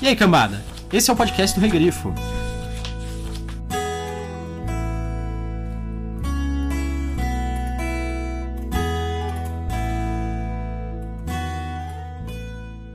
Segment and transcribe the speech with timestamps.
[0.00, 0.62] E aí, cambada?
[0.92, 2.12] Esse é o podcast do Regrifo.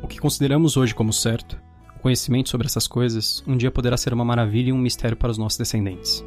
[0.04, 1.60] O que consideramos hoje como certo,
[1.96, 5.32] o conhecimento sobre essas coisas, um dia poderá ser uma maravilha e um mistério para
[5.32, 6.24] os nossos descendentes.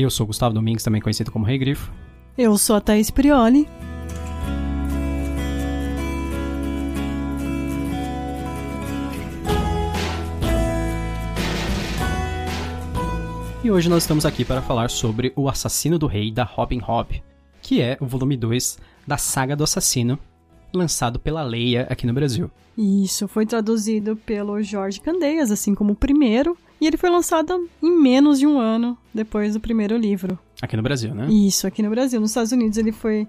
[0.00, 1.90] Eu sou Gustavo Domingues, também conhecido como Rei Grifo.
[2.38, 3.68] Eu sou a Thaís Prioli.
[13.64, 17.20] E hoje nós estamos aqui para falar sobre O Assassino do Rei da Robin Hobb,
[17.60, 20.16] que é o volume 2 da Saga do Assassino,
[20.72, 22.48] lançado pela Leia aqui no Brasil.
[22.78, 27.90] Isso, foi traduzido pelo Jorge Candeias, assim como o primeiro, e ele foi lançado em
[27.90, 30.38] menos de um ano depois do primeiro livro.
[30.60, 31.28] Aqui no Brasil, né?
[31.28, 32.20] Isso, aqui no Brasil.
[32.20, 33.26] Nos Estados Unidos ele foi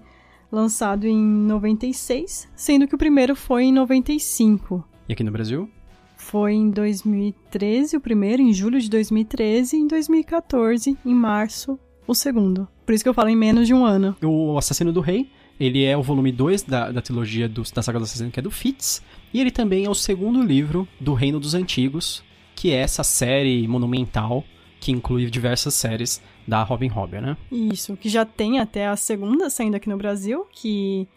[0.50, 4.84] lançado em 96, sendo que o primeiro foi em 95.
[5.08, 5.68] E aqui no Brasil?
[6.16, 12.14] Foi em 2013 o primeiro, em julho de 2013, e em 2014, em março, o
[12.14, 12.68] segundo.
[12.84, 14.16] Por isso que eu falo em menos de um ano.
[14.22, 17.98] O Assassino do Rei, ele é o volume 2 da, da trilogia do, da Saga
[17.98, 21.40] do Assassino, que é do Fitz, e ele também é o segundo livro do Reino
[21.40, 22.22] dos Antigos,
[22.60, 24.44] que é essa série monumental
[24.78, 27.34] que inclui diversas séries da Robin Hobb, né?
[27.50, 31.08] Isso, que já tem até a segunda saindo aqui no Brasil, que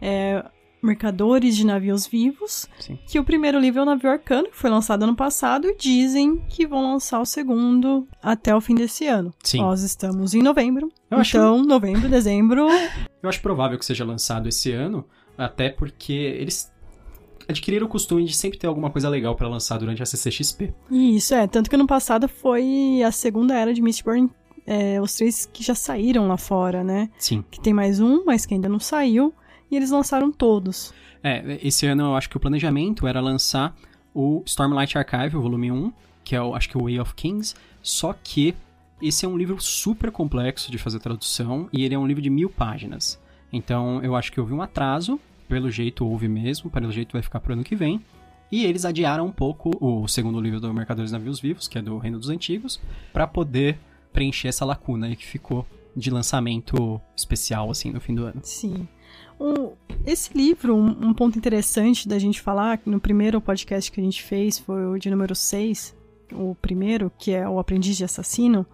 [0.00, 0.42] é
[0.82, 2.98] Mercadores de Navios Vivos, Sim.
[3.06, 6.38] que o primeiro livro é o Navio Arcano, que foi lançado ano passado, e dizem
[6.48, 9.34] que vão lançar o segundo até o fim desse ano.
[9.42, 9.58] Sim.
[9.58, 12.66] Nós estamos em novembro, Eu acho- então novembro, dezembro...
[13.22, 15.04] Eu acho provável que seja lançado esse ano,
[15.36, 16.72] até porque eles
[17.48, 20.72] adquiriram o costume de sempre ter alguma coisa legal pra lançar durante a CCXP.
[20.90, 21.46] Isso, é.
[21.46, 24.30] Tanto que ano passado foi a segunda era de Mistborn,
[24.66, 27.08] é, os três que já saíram lá fora, né?
[27.18, 27.44] Sim.
[27.50, 29.32] Que tem mais um, mas que ainda não saiu.
[29.70, 30.92] E eles lançaram todos.
[31.22, 33.74] É, esse ano eu acho que o planejamento era lançar
[34.14, 35.92] o Stormlight Archive, o volume 1,
[36.24, 38.54] que é o, acho que o Way of Kings, só que
[39.02, 42.30] esse é um livro super complexo de fazer tradução e ele é um livro de
[42.30, 43.20] mil páginas.
[43.52, 47.40] Então eu acho que houve um atraso, pelo jeito houve mesmo, pelo jeito vai ficar
[47.40, 48.00] pro ano que vem.
[48.50, 51.98] E eles adiaram um pouco o segundo livro do Mercadores Navios Vivos, que é do
[51.98, 52.80] Reino dos Antigos,
[53.12, 53.78] para poder
[54.12, 58.40] preencher essa lacuna aí que ficou de lançamento especial assim no fim do ano.
[58.42, 58.86] Sim.
[59.38, 59.72] O-
[60.06, 64.22] esse livro, um, um ponto interessante da gente falar, no primeiro podcast que a gente
[64.22, 65.94] fez, foi o de número 6,
[66.32, 68.64] o primeiro, que é o Aprendiz de Assassino,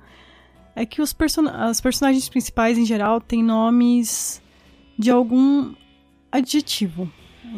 [0.77, 4.41] é que os person as personagens principais, em geral, têm nomes
[4.99, 5.75] de algum
[6.33, 7.09] adjetivo.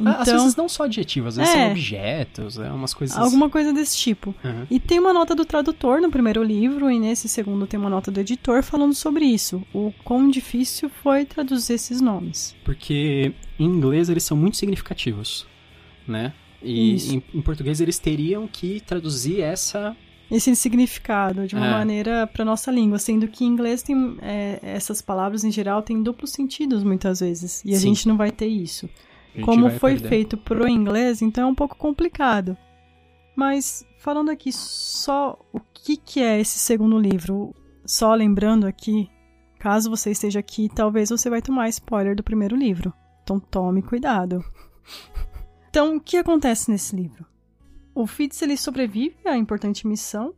[0.05, 1.59] Ah, Às Então, vezes não só adjetivos, às vezes É.
[1.65, 3.17] são objetos, é umas coisas.
[3.17, 4.35] alguma coisa desse tipo.
[4.45, 4.67] Aham.
[4.69, 8.11] E tem uma nota do tradutor no primeiro livro, e nesse segundo tem uma nota
[8.11, 9.63] do editor falando sobre isso.
[9.73, 12.57] O quão difícil foi traduzir esses nomes.
[12.65, 15.47] Porque em inglês eles são muito significativos,
[16.09, 16.33] né?
[16.61, 19.95] E em, em português eles teriam que traduzir essa.
[20.31, 21.71] Esse significado de uma É.
[21.71, 26.03] maneira para nossa língua, sendo que em inglês tem é, essas palavras em geral têm
[26.03, 27.89] duplos sentidos muitas vezes, e a Sim.
[27.89, 28.89] gente não vai ter isso.
[29.39, 30.09] a Como foi perder.
[30.09, 32.57] feito pro inglês, então é um pouco complicado.
[33.37, 37.55] Mas falando aqui só o que, que é esse segundo livro,
[37.85, 39.11] só lembrando aqui,
[39.59, 42.93] caso você esteja aqui, talvez você vai tomar spoiler do primeiro livro.
[43.23, 44.45] Então tome cuidado.
[45.69, 47.27] Então, o que acontece nesse livro?
[47.95, 50.35] O Fitz ele sobrevive à importante missão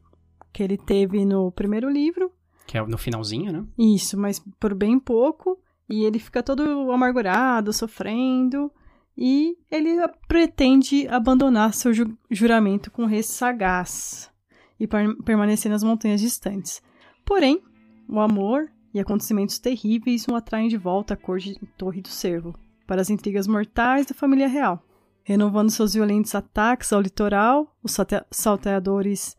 [0.53, 2.31] que ele teve no primeiro livro,
[2.67, 3.65] Que é no finalzinho, né?
[3.79, 5.59] isso, mas por bem pouco.
[5.89, 8.71] E ele fica todo amargurado, sofrendo.
[9.17, 9.97] E ele
[10.29, 14.31] pretende abandonar seu ju- juramento com o rei sagaz
[14.79, 16.83] e per- permanecer nas montanhas distantes.
[17.25, 17.63] Porém,
[18.09, 22.55] o amor e acontecimentos terríveis o atraem de volta à cor de Torre do Cervo,
[22.87, 24.83] para as intrigas mortais da família real.
[25.29, 29.37] Renovando seus violentos ataques ao litoral, os salte- salteadores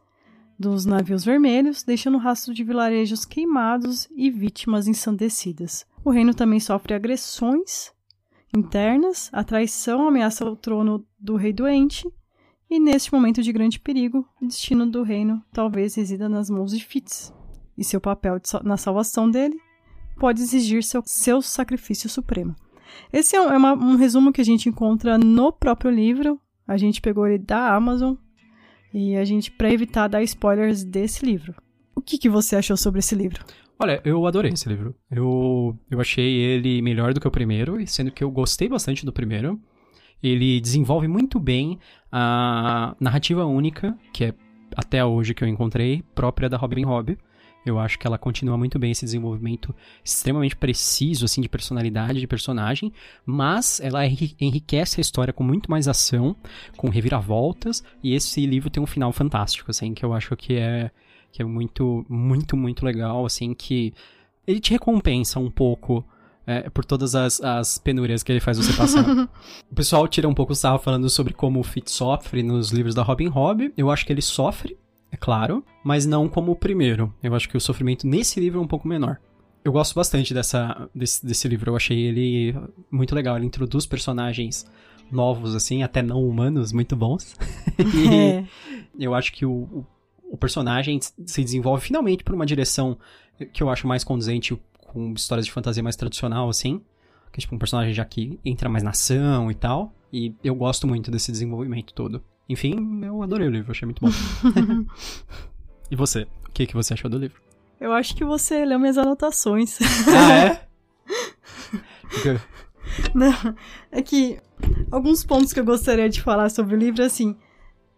[0.59, 5.85] dos navios vermelhos, deixando rastro de vilarejos queimados e vítimas ensandecidas.
[6.03, 7.94] O reino também sofre agressões
[8.53, 12.06] internas, a traição ameaça o trono do rei doente,
[12.70, 16.84] e neste momento de grande perigo, o destino do reino talvez resida nas mãos de
[16.84, 17.34] Fitz,
[17.78, 19.58] e seu papel na salvação dele
[20.20, 22.53] pode exigir seu, seu sacrifício supremo.
[23.11, 26.78] Esse é, um, é uma- um resumo que a gente encontra no próprio livro, a
[26.78, 28.16] gente pegou ele da Amazon,
[28.93, 31.53] e a gente, para evitar dar spoilers desse livro.
[31.95, 33.43] O que, que você achou sobre esse livro?
[33.79, 34.95] Olha, eu adorei esse livro.
[35.11, 39.13] Eu, eu achei ele melhor do que o primeiro, sendo que eu gostei bastante do
[39.13, 39.59] primeiro.
[40.23, 41.78] Ele desenvolve muito bem
[42.11, 44.34] a narrativa única, que é
[44.75, 47.17] até hoje que eu encontrei, própria da Robin Hobb.
[47.66, 52.28] Eu acho que ela continua muito bem esse desenvolvimento extremamente preciso, assim, de personalidade, de
[52.28, 52.94] personagem,
[53.26, 56.36] mas ela enriquece a história com muito mais ação,
[56.78, 60.92] com reviravoltas, e esse livro tem um final fantástico, assim, que eu acho que é,
[61.32, 63.94] que é muito, muito, muito legal, assim, que
[64.46, 66.06] ele te recompensa um pouco
[66.48, 69.04] é, por todas as, as, penúrias que ele faz você passar.
[69.70, 72.96] o pessoal tira um pouco o sarro falando sobre como o Fitz sofre nos livros
[72.96, 73.74] da Robin Hobb.
[73.76, 74.78] Eu acho que ele sofre,
[75.17, 77.14] é claro, mas não como o primeiro.
[77.22, 79.19] Eu acho que o sofrimento nesse livro é um pouco menor.
[79.66, 82.55] Eu gosto bastante dessa, desse, desse livro, eu achei ele
[82.90, 83.35] muito legal.
[83.35, 84.66] Ele introduz personagens
[85.11, 87.35] novos, assim, até não humanos, muito bons.
[87.78, 88.46] e é.
[88.97, 89.85] eu acho que o,
[90.31, 92.97] o, personagem se desenvolve finalmente por uma direção
[93.52, 96.81] que eu acho mais conduzente com histórias de fantasia mais tradicional, assim.
[97.31, 99.93] Que é tipo um personagem já que entra mais na ação e tal.
[100.13, 102.23] E eu gosto muito desse desenvolvimento todo.
[102.49, 104.09] Enfim, eu adorei o livro, achei muito bom.
[105.91, 106.28] e você?
[106.47, 107.41] O que, que você achou do livro?
[107.79, 109.78] Eu acho que você leu minhas anotações.
[110.08, 110.67] Ah, é?
[113.14, 113.55] Não,
[113.91, 114.40] é que
[114.90, 117.35] alguns pontos que eu gostaria de falar sobre o livro, assim,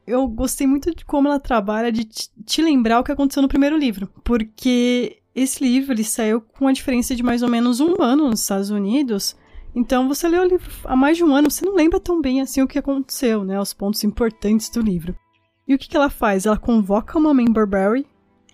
[0.06, 3.78] eu gostei muito de como ela trabalha de te lembrar o que aconteceu no primeiro
[3.78, 4.10] livro.
[4.24, 8.42] Porque esse livro ele saiu com a diferença de mais ou menos um ano nos
[8.42, 9.38] Estados Unidos.
[9.76, 12.42] Então você leu o livro há mais de um ano, você não lembra tão bem
[12.42, 13.60] assim o que aconteceu, né?
[13.60, 15.16] Os pontos importantes do livro.
[15.68, 16.46] E o que, que ela faz?
[16.46, 18.06] Ela convoca uma Memberberry.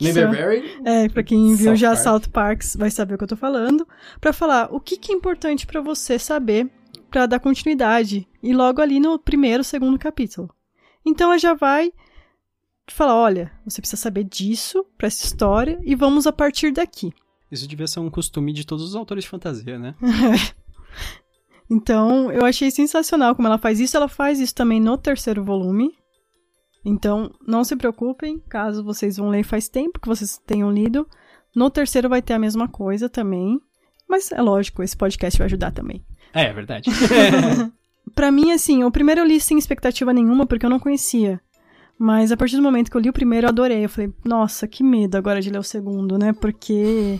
[0.01, 0.81] Memberberry?
[0.83, 2.03] É, pra quem viu South já Park.
[2.03, 3.87] South Parks vai saber o que eu tô falando.
[4.19, 6.69] para falar o que, que é importante para você saber
[7.09, 8.27] para dar continuidade.
[8.43, 10.53] E logo ali no primeiro, segundo capítulo.
[11.05, 11.93] Então ela já vai
[12.87, 17.13] falar: olha, você precisa saber disso para essa história e vamos a partir daqui.
[17.49, 19.95] Isso devia ser um costume de todos os autores de fantasia, né?
[21.69, 23.97] então, eu achei sensacional como ela faz isso.
[23.97, 25.91] Ela faz isso também no terceiro volume.
[26.83, 31.07] Então, não se preocupem, caso vocês vão ler faz tempo que vocês tenham lido.
[31.55, 33.59] No terceiro vai ter a mesma coisa também.
[34.07, 36.05] Mas é lógico, esse podcast vai ajudar também.
[36.31, 36.91] É, é verdade.
[38.13, 41.41] para mim, assim, o primeiro eu li sem expectativa nenhuma, porque eu não conhecia.
[41.97, 43.85] Mas a partir do momento que eu li o primeiro, eu adorei.
[43.85, 46.33] Eu falei, nossa, que medo agora de ler o segundo, né?
[46.33, 47.19] Porque.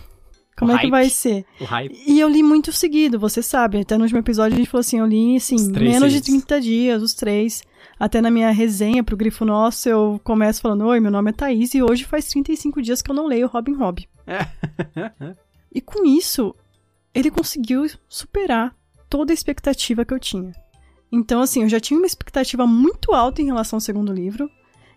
[0.58, 0.86] Como o é hype.
[0.86, 1.46] que vai ser?
[1.60, 2.04] O hype.
[2.08, 3.82] E eu li muito seguido, você sabe.
[3.82, 7.02] Até no último episódio a gente falou assim: eu li, assim, menos de 30 dias,
[7.02, 7.62] os três.
[8.00, 11.74] Até na minha resenha pro Grifo Nosso, eu começo falando: Oi, meu nome é Thaís
[11.74, 14.10] e hoje faz 35 dias que eu não leio Robin Hood.
[15.74, 16.56] e com isso,
[17.14, 18.76] ele conseguiu superar
[19.10, 20.52] toda a expectativa que eu tinha.
[21.12, 24.50] Então, assim, eu já tinha uma expectativa muito alta em relação ao segundo livro.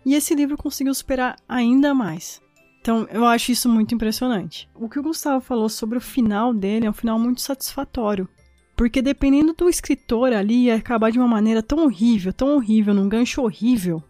[0.05, 2.41] E esse livro conseguiu superar ainda mais.
[2.89, 4.67] Então, eu acho isso muito impressionante.
[4.73, 8.27] O que o Gustavo falou sobre o final dele é um final muito satisfatório.
[8.75, 13.07] Porque dependendo do escritor ali, ia acabar de uma maneira tão horrível, tão horrível, num
[13.07, 14.01] gancho horrível.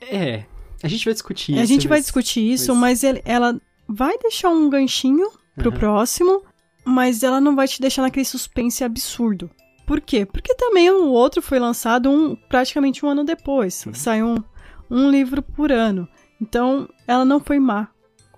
[0.00, 0.42] É,
[0.82, 1.62] a gente vai discutir isso.
[1.62, 1.88] A gente mas...
[1.88, 5.78] vai discutir isso, mas, mas ela vai deixar um ganchinho pro uhum.
[5.78, 6.42] próximo,
[6.84, 9.48] mas ela não vai te deixar naquele suspense absurdo.
[9.86, 10.26] Por quê?
[10.26, 13.86] Porque também o outro foi lançado um, praticamente um ano depois.
[13.86, 13.94] Uhum.
[13.94, 14.42] Saiu um,
[14.90, 16.08] um livro por ano.
[16.40, 17.88] Então, ela não foi má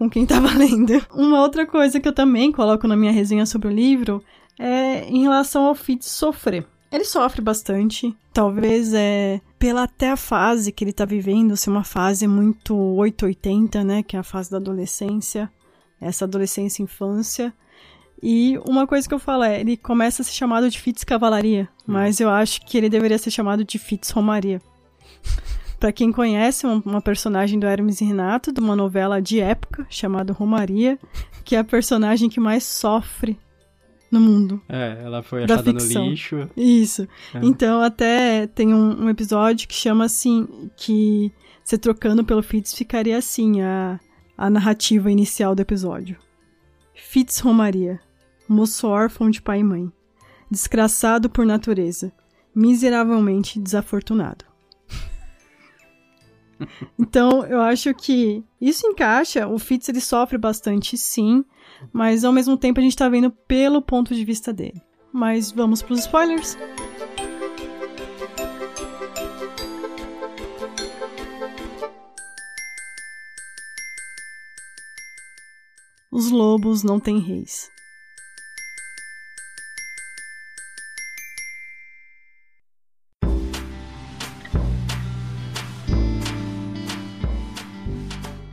[0.02, 1.00] com quem estava lendo.
[1.14, 4.22] Uma outra coisa que eu também coloco na minha resenha sobre o livro
[4.58, 6.66] é em relação ao Fitz sofrer.
[6.90, 11.84] Ele sofre bastante, talvez é pela até a fase que ele está vivendo, ser uma
[11.84, 15.50] fase muito 880, né, que é a fase da adolescência,
[15.98, 17.54] essa adolescência infância.
[18.22, 21.66] E uma coisa que eu falo é, ele começa a ser chamado de Fitz Cavalaria,
[21.88, 21.92] hum.
[21.92, 24.60] mas eu acho que ele deveria ser chamado de Fitz Romaria.
[25.82, 30.32] Para quem conhece, uma personagem do Hermes e Renato, de uma novela de época chamada
[30.32, 30.96] Romaria,
[31.42, 33.36] que é a personagem que mais sofre
[34.08, 34.62] no mundo.
[34.68, 36.48] É, ela foi achada no lixo.
[36.56, 37.08] Isso.
[37.34, 37.40] É.
[37.42, 41.32] Então, até tem um, um, episódio que chama assim, que
[41.64, 43.98] você trocando pelo Fitz ficaria assim, a,
[44.38, 46.16] a narrativa inicial do episódio.
[46.94, 47.98] Fitz Romaria,
[48.48, 49.90] moço órfão de pai e mãe,
[50.48, 52.12] desgraçado por natureza,
[52.54, 54.51] miseravelmente desafortunado.
[56.98, 59.46] Então, eu acho que isso encaixa.
[59.48, 61.44] O Fitz ele sofre bastante, sim,
[61.92, 64.80] mas ao mesmo tempo a gente tá vendo pelo ponto de vista dele.
[65.12, 66.56] Mas vamos pros spoilers.
[76.10, 77.70] Os lobos não têm reis.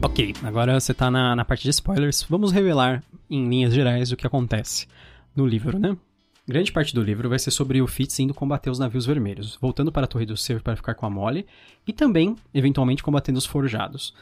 [0.02, 2.26] Ok, agora você tá na, na parte de spoilers.
[2.30, 4.88] Vamos revelar, em linhas gerais, o que acontece
[5.36, 5.98] no livro, né?
[6.48, 9.92] Grande parte do livro vai ser sobre o Fitz indo combater os navios vermelhos, voltando
[9.92, 11.46] para a Torre do Cervo para ficar com a Molly,
[11.86, 14.14] e também, eventualmente, combatendo os forjados.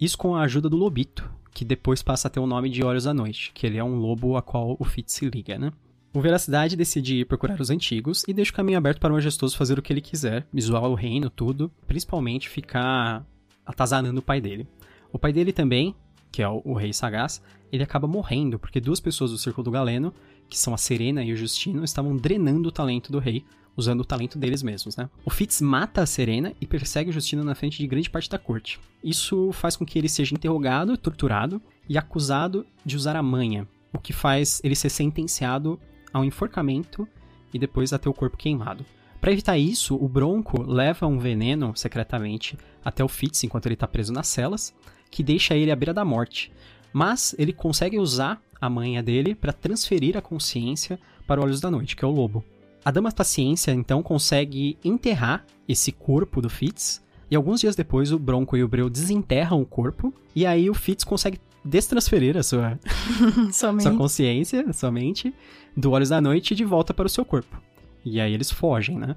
[0.00, 3.04] Isso com a ajuda do Lobito, que depois passa a ter o nome de Olhos
[3.04, 5.72] da Noite, que ele é um lobo a qual o Fitz se liga, né?
[6.12, 9.56] O Veracidade decide ir procurar os antigos e deixa o caminho aberto para o Majestoso
[9.56, 13.24] fazer o que ele quiser, visual o reino, tudo, principalmente ficar
[13.64, 14.66] atazanando o pai dele.
[15.14, 15.94] O pai dele também,
[16.32, 17.40] que é o, o rei sagaz,
[17.70, 20.12] ele acaba morrendo porque duas pessoas do Círculo do Galeno,
[20.50, 23.44] que são a Serena e o Justino, estavam drenando o talento do rei,
[23.76, 25.08] usando o talento deles mesmos, né?
[25.24, 28.40] O Fitz mata a Serena e persegue o Justino na frente de grande parte da
[28.40, 28.80] corte.
[29.04, 34.00] Isso faz com que ele seja interrogado, torturado e acusado de usar a manha, o
[34.00, 35.78] que faz ele ser sentenciado
[36.12, 37.06] ao enforcamento
[37.52, 38.84] e depois a ter o corpo queimado.
[39.20, 43.86] Para evitar isso, o Bronco leva um veneno secretamente até o Fitz enquanto ele está
[43.86, 44.74] preso nas celas,
[45.14, 46.50] que deixa ele à beira da morte.
[46.92, 51.70] Mas ele consegue usar a manha dele para transferir a consciência para o Olhos da
[51.70, 52.44] Noite, que é o lobo.
[52.84, 58.18] A Dama Paciência então consegue enterrar esse corpo do Fitz, e alguns dias depois o
[58.18, 62.76] Bronco e o Breu desenterram o corpo, e aí o Fitz consegue destransferir a sua,
[63.54, 65.32] sua consciência, sua mente,
[65.76, 67.62] do Olhos da Noite de volta para o seu corpo.
[68.04, 69.14] E aí eles fogem, né?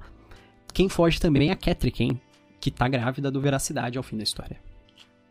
[0.71, 2.21] Quem foge também é a Catricken,
[2.61, 4.66] que tá grávida do Veracidade ao fim da história.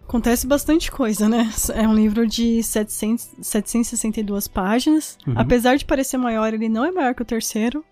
[0.09, 1.51] Acontece bastante coisa, né?
[1.75, 5.19] É um livro de 700, 762 páginas.
[5.27, 5.35] Uhum.
[5.37, 7.85] Apesar de parecer maior, ele não é maior que o terceiro.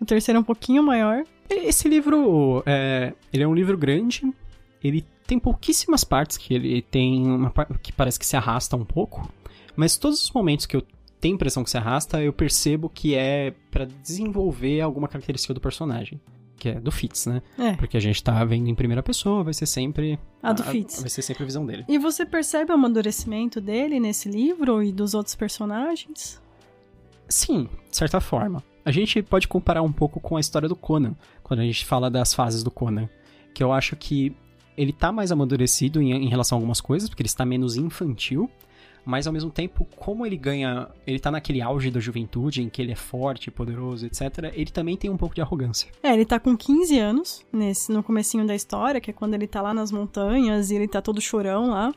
[0.00, 1.22] O terceiro é um pouquinho maior.
[1.48, 4.22] Esse livro, é, ele é um livro grande.
[4.82, 9.30] Ele tem pouquíssimas partes que ele tem uma que parece que se arrasta um pouco.
[9.76, 10.82] Mas todos os momentos que eu
[11.20, 16.20] tenho impressão que se arrasta, eu percebo que é para desenvolver alguma característica do personagem.
[16.62, 17.42] Que é do Fitz, né?
[17.58, 17.72] É.
[17.72, 20.16] Porque a gente tá vendo em primeira pessoa, vai ser sempre.
[20.40, 21.00] A do Fitz.
[21.00, 21.84] Vai ser sempre a visão dele.
[21.88, 26.40] E você percebe o amadurecimento dele nesse livro e dos outros personagens?
[27.28, 28.62] Sim, de certa forma.
[28.84, 32.08] A gente pode comparar um pouco com a história do Conan, quando a gente fala
[32.08, 33.08] das fases do Conan.
[33.52, 34.32] Que eu acho que
[34.76, 38.48] ele tá mais amadurecido em, em relação a algumas coisas, porque ele está menos infantil,
[39.04, 40.88] mas ao mesmo tempo, como ele ganha.
[41.06, 44.96] Ele tá naquele auge da juventude, em que ele é forte, poderoso, etc., ele também
[44.96, 45.90] tem um pouco de arrogância.
[46.02, 49.46] É, ele tá com 15 anos, nesse, no comecinho da história, que é quando ele
[49.46, 51.92] tá lá nas montanhas e ele tá todo chorão lá.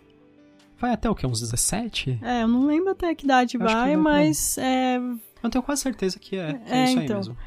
[0.79, 1.25] Vai até o que?
[1.25, 2.19] Uns 17?
[2.21, 4.57] É, eu não lembro até que idade vai, vai, mas.
[4.57, 4.99] É,
[5.41, 7.15] eu tenho quase certeza que é, que é, é isso então.
[7.15, 7.37] aí mesmo.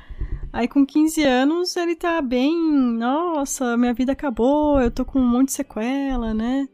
[0.52, 5.28] Aí com 15 anos ele tá bem, nossa, minha vida acabou, eu tô com um
[5.28, 6.68] monte de sequela, né?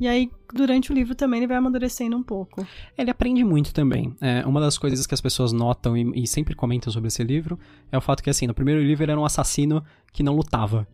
[0.00, 2.66] E aí, durante o livro também, ele vai amadurecendo um pouco.
[2.96, 4.16] Ele aprende muito também.
[4.20, 7.58] É, uma das coisas que as pessoas notam e, e, sempre comentam sobre esse livro
[7.92, 10.88] é o fato que, assim, no primeiro livro ele era um assassino que não lutava.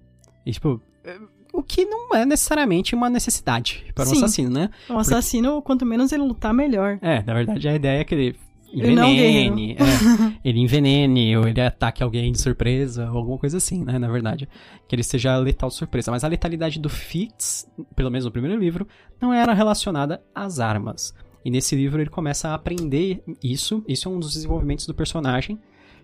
[0.45, 1.19] E, tipo, é,
[1.53, 4.71] o que não é necessariamente uma necessidade para um Sim, assassino, né?
[4.91, 5.67] Um assassino, Porque...
[5.67, 6.99] quanto menos ele lutar, melhor.
[7.01, 8.37] É, na verdade, a ideia é que ele
[8.77, 13.99] envenene, é, ele envenene, ou ele ataque alguém de surpresa, ou alguma coisa assim, né,
[13.99, 14.49] na verdade.
[14.87, 16.11] Que ele seja letal de surpresa.
[16.11, 18.87] Mas a letalidade do Fitz, pelo menos no primeiro livro,
[19.21, 21.15] não era relacionada às armas.
[21.45, 25.59] E nesse livro ele começa a aprender isso, isso é um dos desenvolvimentos do personagem,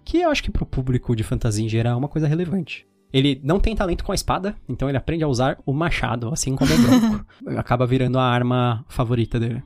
[0.04, 2.86] que eu acho que pro público de fantasia em geral é uma coisa relevante.
[3.12, 6.56] Ele não tem talento com a espada, então ele aprende a usar o machado, assim
[6.56, 7.26] como o Bronco.
[7.58, 9.62] Acaba virando a arma favorita dele.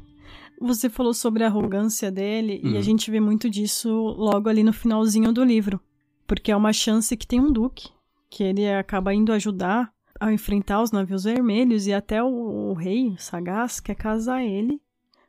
[0.61, 2.83] Você falou sobre a arrogância dele, e a uhum.
[2.83, 5.81] gente vê muito disso logo ali no finalzinho do livro.
[6.27, 7.91] Porque é uma chance que tem um duque,
[8.31, 13.15] que ele acaba indo ajudar a enfrentar os navios vermelhos, e até o, o rei,
[13.19, 14.81] sagaz, quer casar ele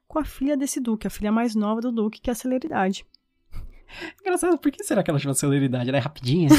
[0.07, 3.05] com a filha desse duque, a filha mais nova do duque, que é a celeridade.
[4.22, 5.89] Engraçado, por que será que ela chama celeridade?
[5.89, 6.50] Ela é rapidinha?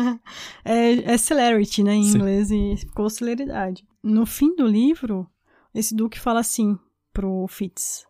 [0.64, 2.16] é, é celerity, né, em Sim.
[2.16, 3.86] inglês, e ficou celeridade.
[4.02, 5.28] No fim do livro,
[5.74, 6.78] esse duque fala assim
[7.16, 8.06] pro Fitz,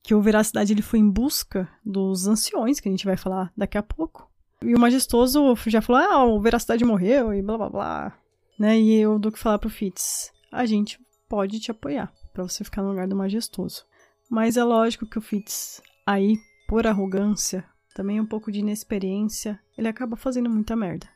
[0.00, 3.76] que o Veracidade ele foi em busca dos anciões, que a gente vai falar daqui
[3.76, 4.30] a pouco.
[4.62, 8.18] E o Majestoso já falou, ah, o Veracidade morreu e blá blá blá.
[8.56, 8.78] Né?
[8.78, 12.90] E o Duque fala pro Fitz, a gente pode te apoiar para você ficar no
[12.90, 13.84] lugar do Majestoso.
[14.30, 16.36] Mas é lógico que o Fitz, aí,
[16.68, 21.08] por arrogância, também um pouco de inexperiência, ele acaba fazendo muita merda.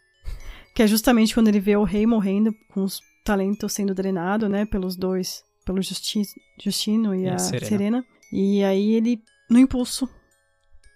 [0.75, 4.67] Que é justamente quando ele vê o rei morrendo, com os talentos sendo drenado, né,
[4.67, 6.23] pelos dois, pelo Justi
[6.63, 7.67] Justino e, e a, a Serena.
[7.67, 8.05] Serena.
[8.33, 10.09] E aí ele, no impulso,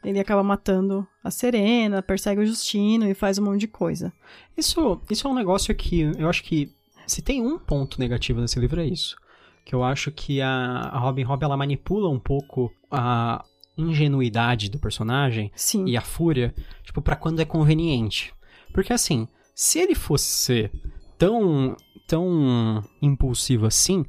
[0.04, 4.12] ele acaba matando a Serena, persegue o Justino e faz um monte de coisa.
[4.56, 6.72] Isso, isso é um negócio que eu acho que
[7.06, 9.16] se tem um ponto negativo nesse livro é isso.
[9.64, 13.44] Que eu acho que a, a Robin Hood ela manipula um pouco a
[13.76, 15.86] ingenuidade do personagem Sim.
[15.86, 18.32] e a fúria, tipo, para quando é conveniente.
[18.72, 20.72] Porque assim, se ele fosse ser
[21.18, 24.04] tão tão impulsivo assim,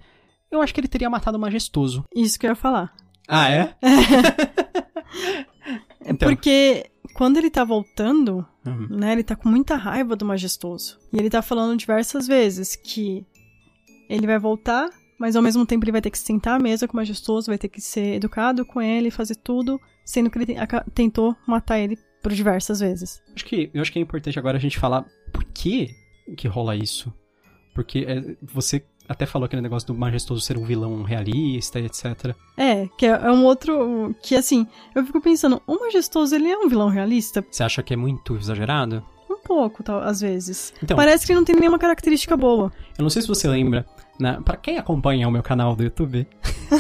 [0.52, 2.04] eu acho que ele teria matado o majestoso.
[2.16, 2.94] Isso que eu ia falar.
[3.28, 3.76] Ah, é?
[6.06, 6.30] então.
[6.30, 8.88] Porque quando ele tá voltando, uhum.
[8.90, 10.98] né, ele tá com muita raiva do majestoso.
[11.12, 13.26] E ele tá falando diversas vezes que
[14.10, 16.94] ele vai voltar mas ao mesmo tempo ele vai ter que sentar à mesa com
[16.94, 20.56] o majestoso, vai ter que ser educado com ele, fazer tudo, sendo que ele
[20.94, 23.22] tentou matar ele por diversas vezes.
[23.36, 25.96] Acho que, eu acho que é importante agora a gente falar por que
[26.36, 27.14] que rola isso.
[27.74, 32.36] Porque é, você até falou aquele negócio do majestoso ser um vilão realista, etc.
[32.56, 34.16] É, que é, é um outro.
[34.22, 37.44] Que assim, eu fico pensando, o majestoso ele é um vilão realista?
[37.50, 39.04] Você acha que é muito exagerado?
[39.30, 40.74] Um pouco, tal, às vezes.
[40.82, 42.72] Então, Parece que ele não tem nenhuma característica boa.
[42.98, 43.86] Eu não sei se você lembra,
[44.20, 46.28] na, para quem acompanha o meu canal do YouTube,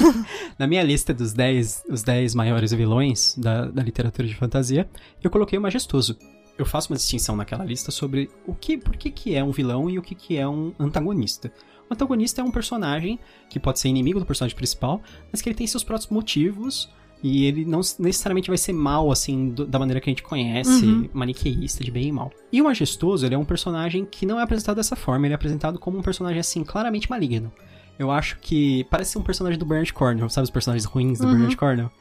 [0.58, 4.90] na minha lista dos 10, os 10 maiores vilões da, da literatura de fantasia,
[5.24, 6.18] eu coloquei o majestoso
[6.58, 9.90] eu faço uma distinção naquela lista sobre o que, por que, que é um vilão
[9.90, 11.52] e o que, que é um antagonista.
[11.90, 15.02] O antagonista é um personagem que pode ser inimigo do personagem principal,
[15.32, 16.90] mas que ele tem seus próprios motivos
[17.24, 20.86] e ele não necessariamente vai ser mal, assim, do, da maneira que a gente conhece,
[20.86, 21.10] uhum.
[21.14, 22.32] maniqueísta, de bem e mal.
[22.52, 25.36] E o Majestoso, ele é um personagem que não é apresentado dessa forma, ele é
[25.36, 27.52] apresentado como um personagem, assim, claramente maligno.
[27.98, 31.26] Eu acho que parece ser um personagem do Bernard Cornwell, sabe os personagens ruins do
[31.26, 31.32] uhum.
[31.32, 31.92] Bernard Cornwell?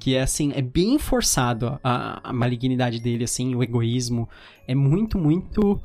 [0.00, 4.28] Que é assim, é bem forçado a, a malignidade dele, assim, o egoísmo.
[4.66, 5.80] É muito, muito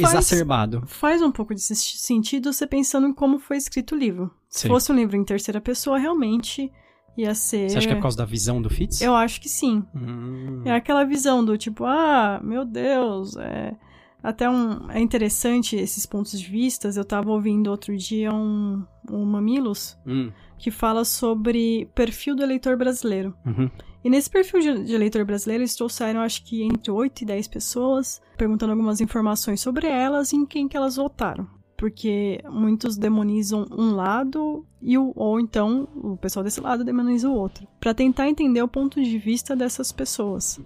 [0.00, 0.82] faz, exacerbado.
[0.86, 4.30] Faz um pouco de sentido você pensando em como foi escrito o livro.
[4.48, 4.60] Sim.
[4.60, 6.70] Se fosse um livro em terceira pessoa, realmente
[7.16, 7.70] ia ser.
[7.70, 9.00] Você acha que é por causa da visão do Fitz?
[9.00, 9.84] Eu acho que sim.
[9.94, 10.62] Hum.
[10.64, 13.76] É aquela visão do tipo, ah, meu Deus, é.
[14.22, 16.88] Até um, é interessante esses pontos de vista.
[16.88, 20.32] Eu tava ouvindo outro dia um, um Mamilos hum.
[20.58, 23.34] que fala sobre perfil do eleitor brasileiro.
[23.46, 23.70] Uhum.
[24.06, 27.48] E nesse perfil de, de eleitor brasileiro, eles trouxeram, acho que entre 8 e 10
[27.48, 31.48] pessoas, perguntando algumas informações sobre elas e em quem que elas votaram.
[31.76, 37.34] Porque muitos demonizam um lado e o, ou então o pessoal desse lado demoniza o
[37.34, 40.60] outro, para tentar entender o ponto de vista dessas pessoas.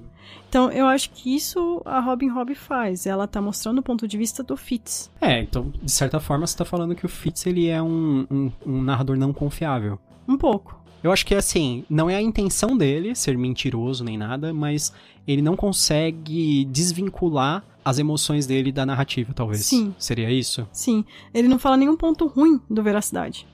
[0.46, 3.06] Então, eu acho que isso a Robin Hobb faz.
[3.06, 5.10] Ela tá mostrando o ponto de vista do Fitz.
[5.18, 8.52] É, então, de certa forma, você tá falando que o Fitz ele é um, um,
[8.66, 9.98] um narrador não confiável.
[10.28, 10.79] Um pouco.
[11.02, 14.92] Eu acho que assim, não é a intenção dele ser mentiroso nem nada, mas
[15.26, 19.64] ele não consegue desvincular as emoções dele da narrativa, talvez.
[19.64, 19.94] Sim.
[19.98, 20.68] Seria isso?
[20.72, 21.04] Sim.
[21.32, 23.46] Ele não fala nenhum ponto ruim do veracidade.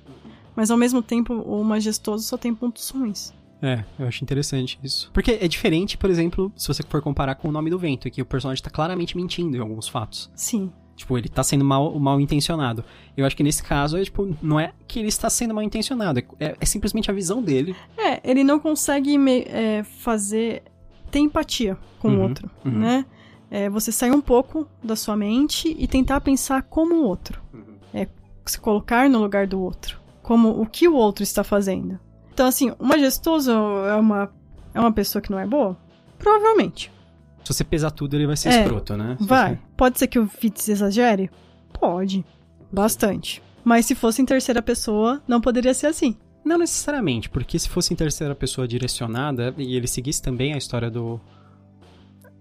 [0.57, 3.33] Mas ao mesmo tempo, o majestoso só tem pontos ruins.
[3.63, 5.11] É, eu acho interessante isso.
[5.13, 8.21] Porque é diferente, por exemplo, se você for comparar com o nome do vento, que
[8.21, 10.31] o personagem tá claramente mentindo em alguns fatos.
[10.35, 10.71] Sim.
[10.97, 12.83] Tipo, ele tá sendo mal, mal intencionado.
[13.15, 16.21] Eu acho que nesse caso, é, tipo, não é que ele está sendo mal intencionado,
[16.41, 17.77] é, é simplesmente a visão dele.
[17.99, 20.63] É, ele não consegue me, é, fazer.
[21.11, 22.73] ter empatia com uhum, o outro, uhum.
[22.73, 23.05] né?
[23.51, 27.41] É, você sair um pouco da sua mente e tentar pensar como o outro.
[27.53, 27.77] Uhum.
[27.93, 28.09] É
[28.45, 30.01] se colocar no lugar do outro.
[30.23, 32.01] Como o que o outro está fazendo.
[32.33, 34.33] Então, assim, o majestoso é uma,
[34.75, 35.77] é uma pessoa que não é boa?
[36.19, 36.91] Provavelmente.
[37.47, 39.17] Se você pesar tudo, ele vai ser é, escroto, né?
[39.21, 39.55] Se vai.
[39.55, 39.61] Você...
[39.77, 41.31] Pode ser que o Fitz exagere?
[41.73, 42.25] Pode.
[42.73, 43.41] Bastante.
[43.63, 46.17] Mas se fosse em terceira pessoa, não poderia ser assim.
[46.45, 50.91] Não necessariamente, porque se fosse em terceira pessoa direcionada e ele seguisse também a história
[50.91, 51.21] do.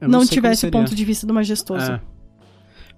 [0.02, 1.92] Eu não, não tivesse o ponto de vista do majestoso.
[1.92, 2.02] É.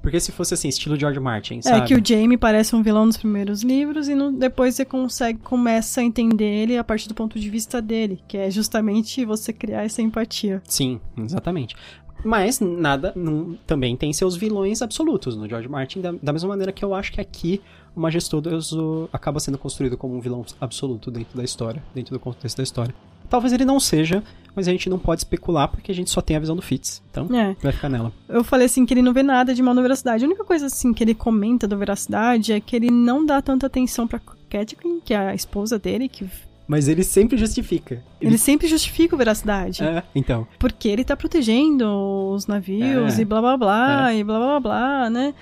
[0.02, 1.80] Porque se fosse assim, estilo George Martin, sabe?
[1.80, 5.40] É que o Jamie parece um vilão nos primeiros livros e no, depois você consegue,
[5.40, 9.52] começa a entender ele a partir do ponto de vista dele, que é justamente você
[9.52, 10.62] criar essa empatia.
[10.66, 11.76] Sim, exatamente.
[12.24, 16.72] Mas nada não, também tem seus vilões absolutos no George Martin, da, da mesma maneira
[16.72, 17.62] que eu acho que aqui
[17.96, 22.58] o Majestoso acaba sendo construído como um vilão absoluto dentro da história, dentro do contexto
[22.58, 22.94] da história.
[23.30, 24.24] Talvez ele não seja,
[24.58, 27.00] mas a gente não pode especular porque a gente só tem a visão do Fitz.
[27.12, 27.56] Então, é.
[27.62, 28.12] vai ficar nela.
[28.28, 30.24] Eu falei assim que ele não vê nada de mal na veracidade.
[30.24, 33.68] A única coisa assim que ele comenta da veracidade é que ele não dá tanta
[33.68, 36.28] atenção pra Catelyn, que é a esposa dele, que
[36.68, 38.04] mas ele sempre justifica.
[38.20, 39.84] Ele, ele sempre justifica a veracidade.
[39.84, 40.48] É, então.
[40.58, 41.86] Porque ele tá protegendo
[42.34, 43.22] os navios é.
[43.22, 44.18] e blá blá blá, é.
[44.18, 45.36] e blá blá blá, né?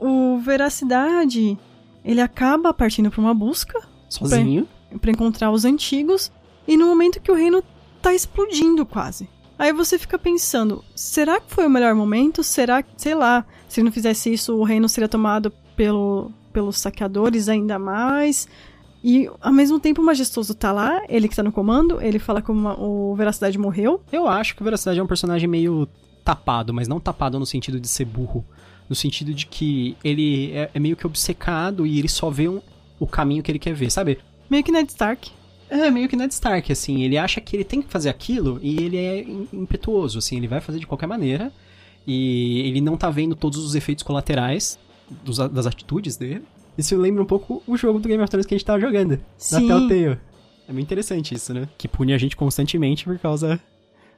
[0.00, 1.56] O veracidade,
[2.02, 3.78] ele acaba partindo pra uma busca.
[4.08, 4.66] Sozinho.
[4.88, 6.32] Pra, pra encontrar os antigos.
[6.66, 7.62] E no momento que o reino
[8.02, 9.28] tá explodindo quase.
[9.58, 12.42] Aí você fica pensando, será que foi o melhor momento?
[12.42, 16.78] Será que, sei lá, se ele não fizesse isso, o reino seria tomado pelo, pelos
[16.78, 18.48] saqueadores ainda mais?
[19.04, 22.42] E ao mesmo tempo o Majestoso tá lá, ele que tá no comando, ele fala
[22.42, 24.02] que o Veracidade morreu.
[24.12, 25.88] Eu acho que o Veracidade é um personagem meio
[26.24, 28.44] tapado, mas não tapado no sentido de ser burro.
[28.88, 32.60] No sentido de que ele é, é meio que obcecado e ele só vê um,
[32.98, 34.18] o caminho que ele quer ver, sabe?
[34.50, 35.30] Meio que Ned Stark.
[35.72, 37.02] É, meio que Ned Stark, assim.
[37.02, 39.20] Ele acha que ele tem que fazer aquilo e ele é
[39.52, 40.36] impetuoso, assim.
[40.36, 41.50] Ele vai fazer de qualquer maneira
[42.06, 44.78] e ele não tá vendo todos os efeitos colaterais
[45.24, 46.42] dos, das atitudes dele.
[46.76, 49.18] Isso lembra um pouco o jogo do Game of Thrones que a gente tava jogando.
[49.38, 49.66] Sim.
[49.66, 50.20] Da Telltale.
[50.68, 51.66] É muito interessante isso, né?
[51.78, 53.58] Que pune a gente constantemente por causa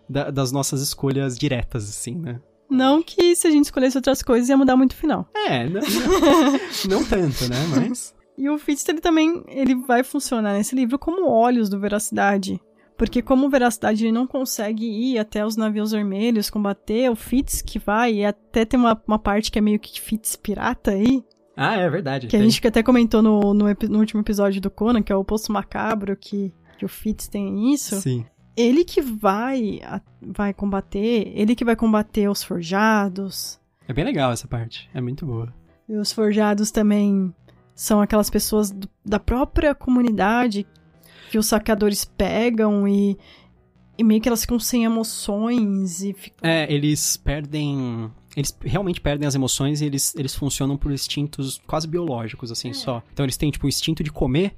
[0.09, 2.41] da, das nossas escolhas diretas, assim, né?
[2.69, 5.29] Não que se a gente escolhesse outras coisas ia mudar muito o final.
[5.35, 6.61] É, não, não,
[6.99, 7.57] não tanto, né?
[7.77, 8.13] Mas.
[8.37, 12.61] E o Fitz, ele também ele vai funcionar nesse livro como olhos do Veracidade.
[12.97, 17.61] Porque como o Veracidade ele não consegue ir até os navios vermelhos combater, o Fitz
[17.61, 21.25] que vai, e até tem uma, uma parte que é meio que Fitz pirata aí.
[21.57, 22.27] Ah, é verdade.
[22.27, 25.25] Que a gente até comentou no, no, no, último episódio do Conan, que é o
[25.25, 28.01] Poço Macabro, que, que o Fitz tem isso.
[28.01, 28.25] Sim.
[28.57, 29.81] Ele que vai,
[30.21, 33.61] vai combater, ele que vai combater os forjados.
[33.89, 35.53] É bem legal essa parte, é muito boa.
[35.89, 37.35] E os forjados também
[37.75, 40.67] são aquelas pessoas do, da própria comunidade
[41.31, 43.19] que os saqueadores pegam e,
[43.99, 46.49] e meio que elas ficam sem emoções e ficam...
[46.49, 48.11] É, eles perdem...
[48.37, 52.75] Eles realmente perdem as emoções e eles, eles funcionam por instintos quase biológicos, assim, é.
[52.75, 53.03] só.
[53.13, 54.57] Então eles têm, tipo, o instinto de comer,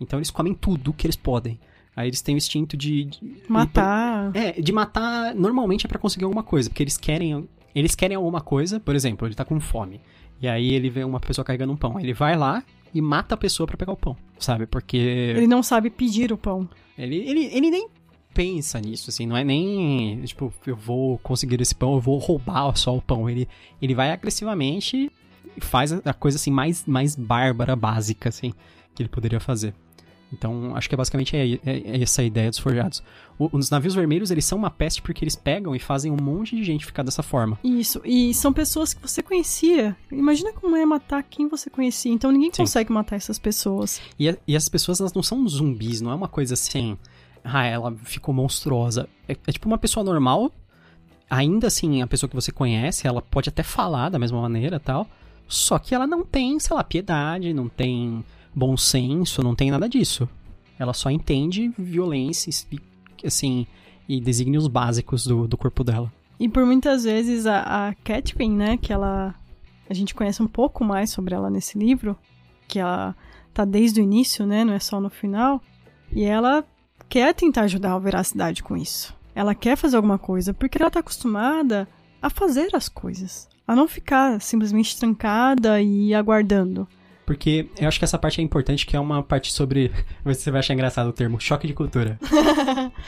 [0.00, 1.58] então eles comem tudo que eles podem.
[1.94, 3.04] Aí eles têm o instinto de...
[3.04, 4.30] de matar.
[4.34, 7.48] é, de matar normalmente é para conseguir alguma coisa, porque eles querem...
[7.74, 10.00] Eles querem alguma coisa, por exemplo, ele tá com fome.
[10.40, 11.98] E aí ele vê uma pessoa carregando um pão.
[11.98, 14.66] Ele vai lá e mata a pessoa para pegar o pão, sabe?
[14.66, 14.96] Porque.
[14.96, 16.68] Ele não sabe pedir o pão.
[16.96, 17.88] Ele, ele, ele nem
[18.32, 22.76] pensa nisso, assim, não é nem, tipo, eu vou conseguir esse pão, eu vou roubar
[22.76, 23.30] só o pão.
[23.30, 23.48] Ele,
[23.80, 25.10] ele vai agressivamente
[25.56, 28.52] e faz a coisa, assim, mais, mais bárbara, básica, assim,
[28.94, 29.74] que ele poderia fazer.
[30.32, 33.02] Então, acho que é basicamente é, é, é essa a ideia dos forjados.
[33.38, 36.56] O, os navios vermelhos, eles são uma peste porque eles pegam e fazem um monte
[36.56, 37.58] de gente ficar dessa forma.
[37.62, 39.96] Isso, e são pessoas que você conhecia.
[40.10, 42.12] Imagina como é matar quem você conhecia.
[42.12, 42.62] Então, ninguém Sim.
[42.62, 44.00] consegue matar essas pessoas.
[44.18, 46.96] E, a, e as pessoas, elas não são zumbis, não é uma coisa assim...
[47.48, 49.08] Ah, ela ficou monstruosa.
[49.28, 50.50] É, é tipo uma pessoa normal,
[51.30, 55.06] ainda assim, a pessoa que você conhece, ela pode até falar da mesma maneira tal,
[55.46, 58.24] só que ela não tem, sei lá, piedade, não tem
[58.56, 60.26] bom senso, não tem nada disso.
[60.78, 62.50] Ela só entende violência,
[63.22, 63.66] assim,
[64.08, 66.10] e desígnios básicos do, do corpo dela.
[66.40, 69.34] E por muitas vezes a, a Catherine, né, que ela.
[69.88, 72.16] A gente conhece um pouco mais sobre ela nesse livro,
[72.66, 73.14] que ela
[73.54, 75.62] tá desde o início, né, não é só no final.
[76.10, 76.64] E ela
[77.08, 79.14] quer tentar ajudar a veracidade com isso.
[79.34, 81.88] Ela quer fazer alguma coisa, porque ela tá acostumada
[82.20, 83.48] a fazer as coisas.
[83.66, 86.88] A não ficar simplesmente trancada e aguardando.
[87.26, 89.90] Porque eu acho que essa parte é importante, que é uma parte sobre.
[90.24, 92.18] Você vai achar engraçado o termo, choque de cultura.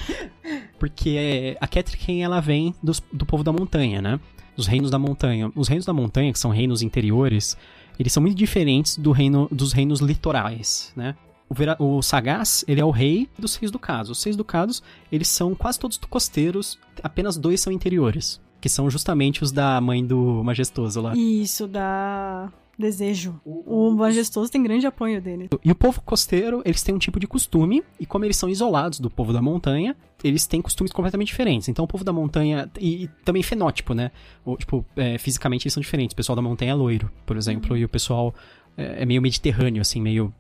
[0.79, 4.19] Porque a Catherine, ela vem dos, do povo da montanha, né?
[4.57, 5.53] Dos reinos da montanha.
[5.55, 7.57] Os reinos da montanha, que são reinos interiores,
[7.97, 11.15] eles são muito diferentes do reino, dos reinos litorais, né?
[11.49, 14.11] O, Vera, o Sagaz, ele é o rei dos Seis Ducados.
[14.11, 18.41] Os Seis Ducados, eles são quase todos costeiros, apenas dois são interiores.
[18.61, 21.17] Que são justamente os da mãe do Majestoso lá.
[21.17, 23.41] Isso, da desejo.
[23.45, 25.49] O majestoso tem grande apoio dele.
[25.65, 29.01] E o povo costeiro, eles têm um tipo de costume, e como eles são isolados
[29.01, 31.69] do povo da montanha, eles têm costumes completamente diferentes.
[31.69, 34.11] Então o povo da montanha, e, e também fenótipo, né?
[34.45, 36.13] O, tipo, é, fisicamente eles são diferentes.
[36.13, 37.77] O pessoal da montanha é loiro, por exemplo, uhum.
[37.77, 38.35] e o pessoal
[38.77, 40.33] é, é meio mediterrâneo, assim, meio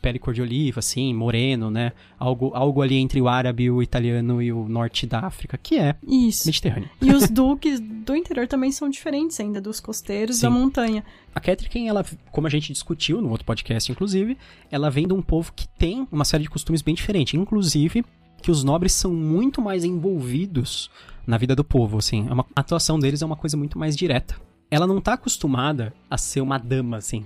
[0.00, 1.92] pele cor de oliva, assim, moreno, né?
[2.18, 5.96] Algo, algo ali entre o árabe, o italiano e o norte da África, que é
[6.06, 6.46] Isso.
[6.46, 6.90] Mediterrâneo.
[7.00, 10.42] E os duques do interior também são diferentes ainda dos costeiros Sim.
[10.42, 11.04] da montanha.
[11.34, 14.36] A Catherine, ela, como a gente discutiu no outro podcast, inclusive,
[14.70, 17.34] ela vem de um povo que tem uma série de costumes bem diferentes.
[17.34, 18.04] Inclusive,
[18.42, 20.90] que os nobres são muito mais envolvidos
[21.26, 22.26] na vida do povo, assim.
[22.28, 24.34] É uma, a atuação deles é uma coisa muito mais direta.
[24.70, 27.24] Ela não tá acostumada a ser uma dama, assim.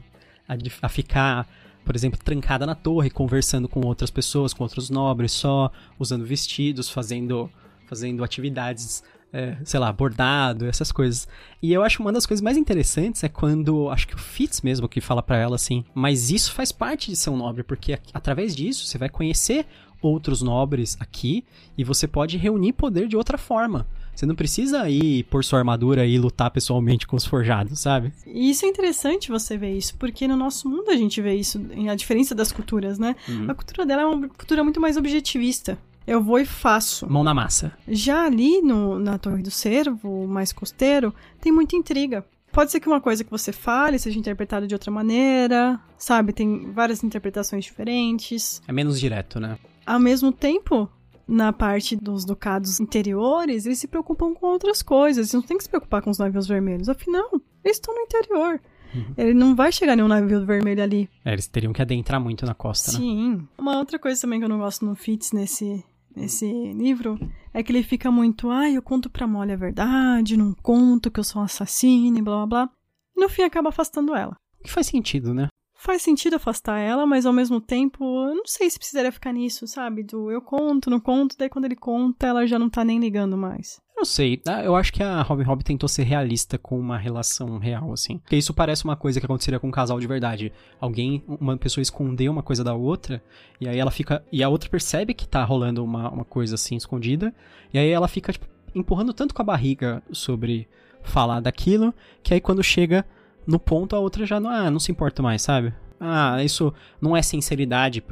[0.49, 1.49] A, a ficar
[1.85, 6.89] por exemplo, trancada na torre, conversando com outras pessoas, com outros nobres, só usando vestidos,
[6.89, 7.51] fazendo,
[7.87, 11.29] fazendo atividades, é, sei lá, bordado, essas coisas.
[11.63, 14.89] E eu acho uma das coisas mais interessantes é quando, acho que o Fitz mesmo
[14.89, 18.55] que fala para ela assim, mas isso faz parte de ser um nobre, porque através
[18.55, 19.67] disso você vai conhecer
[20.01, 21.45] outros nobres aqui
[21.77, 23.87] e você pode reunir poder de outra forma.
[24.15, 28.13] Você não precisa ir por sua armadura e lutar pessoalmente com os forjados, sabe?
[28.27, 31.61] E isso é interessante você ver isso, porque no nosso mundo a gente vê isso,
[31.91, 33.17] a diferença das culturas, né?
[33.29, 33.51] Uhum.
[33.51, 35.79] A cultura dela é uma cultura muito mais objetivista.
[36.07, 37.11] Eu vou e faço.
[37.11, 37.73] Mão na massa.
[37.89, 42.25] Já ali no, na Torre do Cervo, mais costeiro, tem muita intriga.
[42.53, 46.33] Pode ser que uma coisa que você fale seja interpretada de outra maneira, sabe?
[46.33, 48.63] Tem várias interpretações diferentes.
[48.69, 49.59] É menos direto, né?
[49.85, 50.89] Ao mesmo tempo,
[51.27, 55.19] na parte dos ducados interiores, eles se preocupam com outras coisas.
[55.19, 56.89] Eles não tem que se preocupar com os navios vermelhos.
[56.89, 57.31] Afinal,
[57.65, 58.61] eles estão no interior.
[58.95, 59.15] Uhum.
[59.17, 61.09] Ele não vai chegar nenhum navio vermelho ali.
[61.25, 63.31] É, eles teriam que adentrar muito na costa, Sim.
[63.31, 63.37] né?
[63.37, 63.49] Sim.
[63.59, 65.85] Uma outra coisa também que eu não gosto no Fitz nesse,
[66.15, 67.19] nesse livro
[67.53, 71.19] é que ele fica muito, ah, eu conto pra Molly a verdade, não conto que
[71.19, 72.71] eu sou um assassino e blá blá blá.
[73.17, 74.37] E no fim acaba afastando ela.
[74.63, 75.49] Que faz sentido, né?
[75.85, 79.67] Faz sentido afastar ela, mas ao mesmo tempo, eu não sei se precisaria ficar nisso,
[79.67, 80.03] sabe?
[80.03, 83.37] Do eu conto, não conto, daí quando ele conta, ela já não tá nem ligando
[83.37, 83.83] mais.
[83.97, 87.59] Não sei, ah, eu acho que a Robin Hood tentou ser realista com uma relação
[87.59, 88.19] real, assim.
[88.19, 90.53] Porque isso parece uma coisa que aconteceria com um casal de verdade.
[90.81, 93.23] Alguém, uma pessoa esconder uma coisa da outra,
[93.61, 94.25] e aí ela fica.
[94.33, 97.33] E a outra percebe que tá rolando uma, uma coisa assim escondida,
[97.73, 100.67] e aí ela fica, tipo, empurrando tanto com a barriga sobre
[101.03, 103.07] falar daquilo, que aí quando chega
[103.47, 105.73] no ponto a outra já não, ah, não se importa mais, sabe?
[106.01, 108.05] Ah, isso não é sinceridade,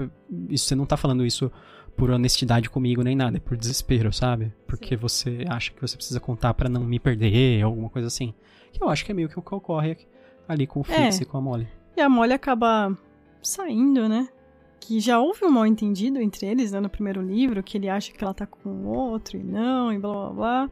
[0.49, 1.51] isso você não tá falando isso
[1.97, 4.53] por honestidade comigo nem nada, é por desespero, sabe?
[4.66, 8.33] Porque você acha que você precisa contar para não me perder, alguma coisa assim.
[8.73, 9.99] Que eu acho que é meio que o que ocorre
[10.49, 11.23] ali com o Fitz é.
[11.23, 11.68] e com a Molly.
[11.97, 12.97] E a Molly acaba
[13.42, 14.29] saindo, né?
[14.81, 18.12] Que já houve um mal entendido entre eles, né, no primeiro livro, que ele acha
[18.12, 20.71] que ela tá com o outro e não, e blá blá blá.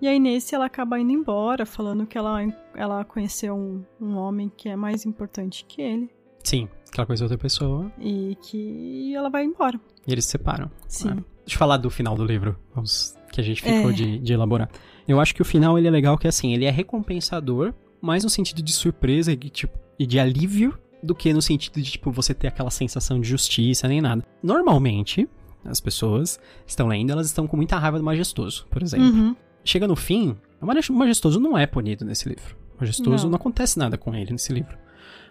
[0.00, 2.40] E aí nesse ela acaba indo embora, falando que ela,
[2.74, 6.10] ela conheceu um, um homem que é mais importante que ele.
[6.42, 7.92] Sim, que ela conheceu outra pessoa.
[7.98, 9.78] E que ela vai embora.
[10.06, 10.70] E eles se separam.
[10.88, 11.10] Sim.
[11.10, 11.14] É.
[11.14, 13.92] Deixa eu falar do final do livro, vamos, que a gente ficou é.
[13.92, 14.70] de, de elaborar.
[15.06, 18.24] Eu acho que o final ele é legal, que é assim, ele é recompensador, mais
[18.24, 22.10] no sentido de surpresa e, tipo, e de alívio, do que no sentido de, tipo,
[22.10, 24.24] você ter aquela sensação de justiça nem nada.
[24.42, 25.28] Normalmente,
[25.64, 29.06] as pessoas estão lendo, elas estão com muita raiva do majestoso, por exemplo.
[29.06, 29.36] Uhum.
[29.64, 32.56] Chega no fim, o majestoso não é punido nesse livro.
[32.76, 34.76] O majestoso não, não acontece nada com ele nesse livro.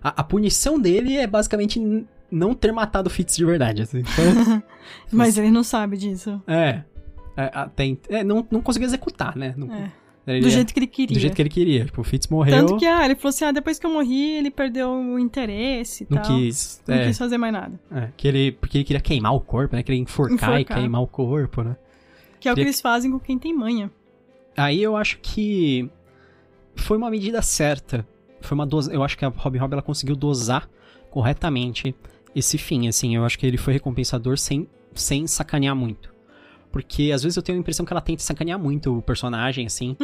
[0.02, 1.80] A, a, punição dele é basicamente
[2.32, 3.82] não ter matado o Fitz de verdade.
[3.82, 4.00] Assim.
[4.00, 4.64] Então,
[5.12, 6.42] Mas ele não sabe disso.
[6.48, 6.84] É.
[7.36, 9.54] é até, é, não, não conseguiu executar, né?
[9.58, 9.92] Não, é.
[10.28, 11.16] Ele, do jeito que ele queria.
[11.16, 11.86] Do jeito que ele queria.
[11.86, 12.68] Tipo, o Fitz morreu.
[12.68, 16.04] Tanto que, ah, ele falou assim: ah, depois que eu morri, ele perdeu o interesse
[16.04, 16.38] e não tal.
[16.38, 17.08] Quis, não é.
[17.08, 17.80] quis fazer mais nada.
[17.92, 19.82] É, que ele, porque ele queria queimar o corpo, né?
[19.82, 20.62] Queria enforcar, enforcar.
[20.62, 21.76] e queimar o corpo, né?
[22.40, 23.92] Que é o que eles fazem com quem tem manha.
[24.60, 25.90] Aí eu acho que
[26.76, 28.06] foi uma medida certa.
[28.42, 28.92] Foi uma dosa...
[28.92, 30.70] Eu acho que a Robin Hood ela conseguiu dosar
[31.10, 31.96] corretamente
[32.36, 33.16] esse fim, assim.
[33.16, 36.14] Eu acho que ele foi recompensador sem, sem sacanear muito.
[36.74, 39.96] Porque às vezes eu tenho a impressão que ela tenta sacanear muito o personagem, assim.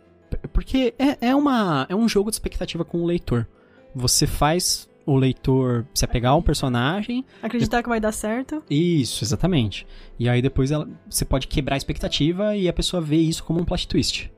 [0.54, 3.46] Porque é, é, uma, é um jogo de expectativa com o leitor.
[3.94, 7.24] Você faz o leitor se apegar a um personagem.
[7.42, 8.62] Acreditar que vai dar certo.
[8.68, 9.86] Isso, exatamente.
[10.18, 13.58] E aí depois ela, você pode quebrar a expectativa e a pessoa vê isso como
[13.58, 14.30] um plot twist.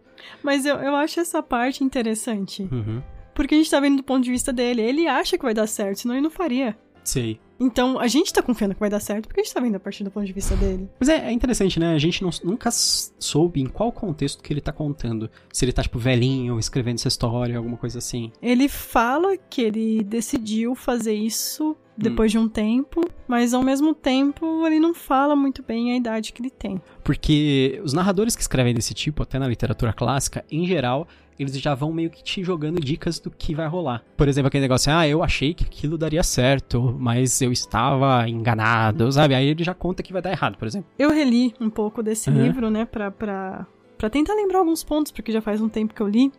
[0.44, 2.68] Mas eu, eu acho essa parte interessante.
[2.70, 3.02] Uhum.
[3.34, 4.80] Porque a gente tá vendo do ponto de vista dele.
[4.80, 6.78] Ele acha que vai dar certo, senão ele não faria.
[7.02, 7.40] Sei.
[7.60, 9.80] Então, a gente tá confiando que vai dar certo porque a gente tá vendo a
[9.80, 10.88] partir do ponto de vista dele.
[10.98, 11.94] Mas é, é interessante, né?
[11.94, 15.30] A gente não, nunca soube em qual contexto que ele tá contando.
[15.52, 18.32] Se ele tá, tipo, velhinho, escrevendo essa história, alguma coisa assim.
[18.40, 22.32] Ele fala que ele decidiu fazer isso depois hum.
[22.32, 26.40] de um tempo, mas ao mesmo tempo ele não fala muito bem a idade que
[26.40, 26.80] ele tem.
[27.04, 31.06] Porque os narradores que escrevem desse tipo, até na literatura clássica, em geral,
[31.42, 34.04] eles já vão meio que te jogando dicas do que vai rolar.
[34.16, 39.10] Por exemplo, aquele negócio, ah, eu achei que aquilo daria certo, mas eu estava enganado,
[39.10, 39.34] sabe?
[39.34, 40.90] Aí ele já conta que vai dar errado, por exemplo.
[40.98, 42.42] Eu reli um pouco desse uhum.
[42.42, 46.00] livro, né, pra, pra, pra tentar lembrar alguns pontos, porque já faz um tempo que
[46.00, 46.30] eu li.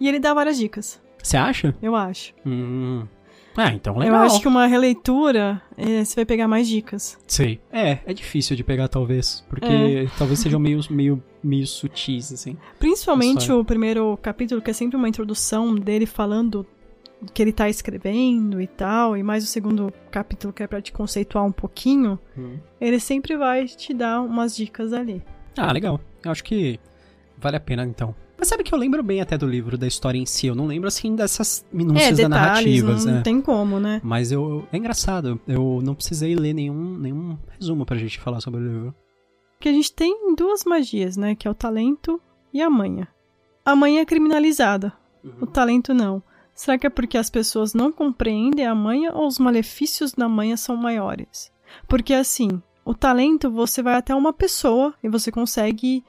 [0.00, 1.02] E ele dá várias dicas.
[1.20, 1.74] Você acha?
[1.82, 2.32] Eu acho.
[2.46, 3.06] Hum.
[3.58, 4.20] Ah, então legal.
[4.20, 7.18] Eu acho que uma releitura, é, você vai pegar mais dicas.
[7.26, 7.60] Sei.
[7.72, 9.44] É, é difícil de pegar, talvez.
[9.50, 10.06] Porque é.
[10.16, 12.56] talvez sejam meio, meio, meio sutis, assim.
[12.78, 16.64] Principalmente o primeiro capítulo, que é sempre uma introdução dele falando
[17.34, 20.92] que ele tá escrevendo e tal, e mais o segundo capítulo que é pra te
[20.92, 22.58] conceituar um pouquinho, hum.
[22.80, 25.20] ele sempre vai te dar umas dicas ali.
[25.56, 26.00] Ah, legal.
[26.24, 26.78] Eu acho que
[27.36, 28.14] vale a pena, então.
[28.38, 30.46] Mas sabe que eu lembro bem até do livro, da história em si.
[30.46, 32.94] Eu não lembro, assim, dessas minúcias é, detalhes, da narrativa.
[32.94, 33.22] Não né?
[33.22, 34.00] tem como, né?
[34.04, 34.66] Mas eu.
[34.72, 35.40] É engraçado.
[35.46, 38.94] Eu não precisei ler nenhum, nenhum resumo pra gente falar sobre o livro.
[39.58, 41.34] Que a gente tem duas magias, né?
[41.34, 42.20] Que é o talento
[42.52, 43.08] e a manha.
[43.64, 44.92] A manha é criminalizada.
[45.24, 45.32] Uhum.
[45.40, 46.22] O talento não.
[46.54, 50.56] Será que é porque as pessoas não compreendem a manha ou os malefícios da manha
[50.56, 51.52] são maiores?
[51.86, 56.04] Porque assim, o talento você vai até uma pessoa e você consegue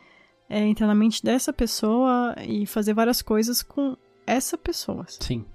[0.50, 5.06] é, entrar na mente dessa pessoa e fazer várias coisas com essa pessoa.
[5.08, 5.46] Sim.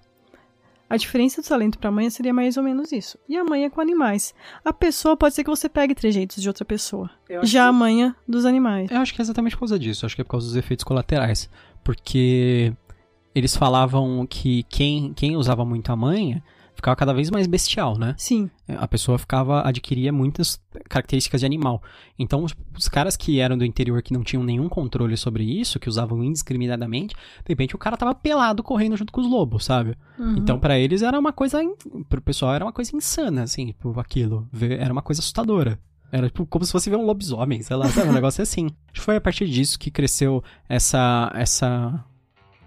[0.89, 3.19] A diferença do talento para a manha seria mais ou menos isso.
[3.29, 4.35] E a manha com animais.
[4.65, 7.11] A pessoa pode ser que você pegue trejeitos de outra pessoa.
[7.43, 7.69] Já que...
[7.69, 8.91] a manha dos animais.
[8.91, 10.05] Eu acho que é exatamente por causa disso.
[10.05, 11.51] Eu acho que é por causa dos efeitos colaterais.
[11.83, 12.73] Porque
[13.35, 16.45] eles falavam que quem, quem usava muito a manha
[16.85, 18.15] ficava cada vez mais bestial, né?
[18.19, 18.51] Sim.
[18.69, 21.83] A pessoa ficava, adquiria muitas características de animal.
[22.19, 22.45] Então,
[22.77, 26.23] os caras que eram do interior que não tinham nenhum controle sobre isso, que usavam
[26.23, 29.97] indiscriminadamente, de repente o cara tava pelado correndo junto com os lobos, sabe?
[30.19, 30.37] Uhum.
[30.37, 31.59] Então, para eles era uma coisa,
[32.09, 34.47] pro pessoal era uma coisa insana, assim, tipo, aquilo.
[34.79, 35.79] Era uma coisa assustadora.
[36.13, 38.11] Era tipo, como se fosse ver um lobisomem, sei lá, sabe?
[38.11, 38.67] Um negócio assim.
[38.67, 42.05] Acho que foi a partir disso que cresceu essa, essa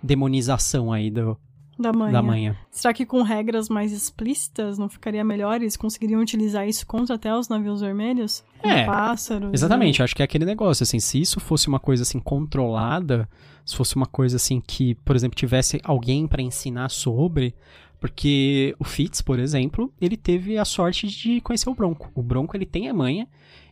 [0.01, 1.37] demonização aí do,
[1.77, 2.11] Da manhã.
[2.11, 2.57] da manhã.
[2.71, 5.61] Será que com regras mais explícitas não ficaria melhor?
[5.61, 8.43] Eles conseguiriam utilizar isso contra até os navios vermelhos?
[8.63, 9.51] É, pássaros?
[9.53, 13.29] Exatamente, acho que é aquele negócio, assim, se isso fosse uma coisa assim controlada,
[13.63, 17.53] se fosse uma coisa assim que, por exemplo, tivesse alguém pra ensinar sobre,
[17.99, 22.09] porque o Fitz, por exemplo, ele teve a sorte de conhecer o Bronco.
[22.15, 23.27] O Bronco, ele tem a manha,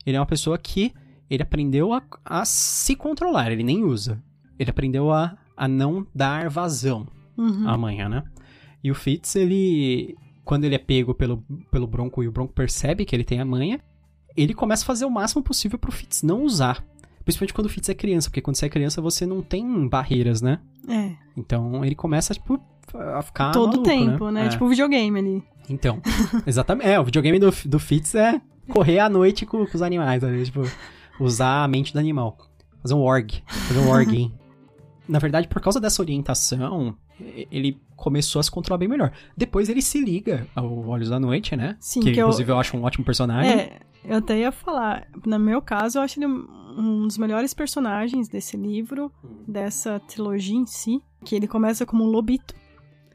[0.06, 0.94] ele é uma pessoa que
[1.30, 4.22] ele aprendeu a, a se controlar, ele nem usa.
[4.60, 7.67] Ele aprendeu a, a não dar vazão Uhum.
[7.67, 8.24] à manha, né?
[8.84, 13.06] E o Fitz, ele, quando ele é pego pelo, pelo Bronco e o Bronco percebe
[13.06, 13.80] que ele tem a manha,
[14.38, 16.84] ele começa a fazer o máximo possível pro Fitz não usar.
[17.24, 20.41] Principalmente quando o Fitz é criança, porque quando você é criança você não tem barreiras,
[20.41, 20.60] né?
[20.88, 22.60] É, Então ele começa, tipo,
[22.93, 24.45] a ficar todo o maluco, tempo, né?
[24.45, 24.50] É.
[24.50, 25.43] Tipo videogame ali.
[25.67, 26.00] Então,
[26.45, 26.88] exatamente.
[26.88, 30.43] É, o videogame do, do Fitz é correr à noite com, com os animais, né?
[30.43, 30.62] Tipo,
[31.19, 32.38] usar a mente do animal.
[32.84, 33.41] Fazer um org.
[33.48, 34.32] Fazer um org.
[35.10, 39.12] Na verdade, por causa dessa orientação, ele começou a se controlar bem melhor.
[39.38, 41.78] Depois ele se liga ao Olhos da Noite, né?
[41.80, 43.51] Sim, que, que eu- inclusive eu acho um ótimo personagem.
[43.51, 45.08] É, eu até ia falar.
[45.25, 49.12] No meu caso, eu acho ele um dos melhores personagens desse livro,
[49.47, 50.99] dessa trilogia em si.
[51.23, 52.54] Que ele começa como um lobito,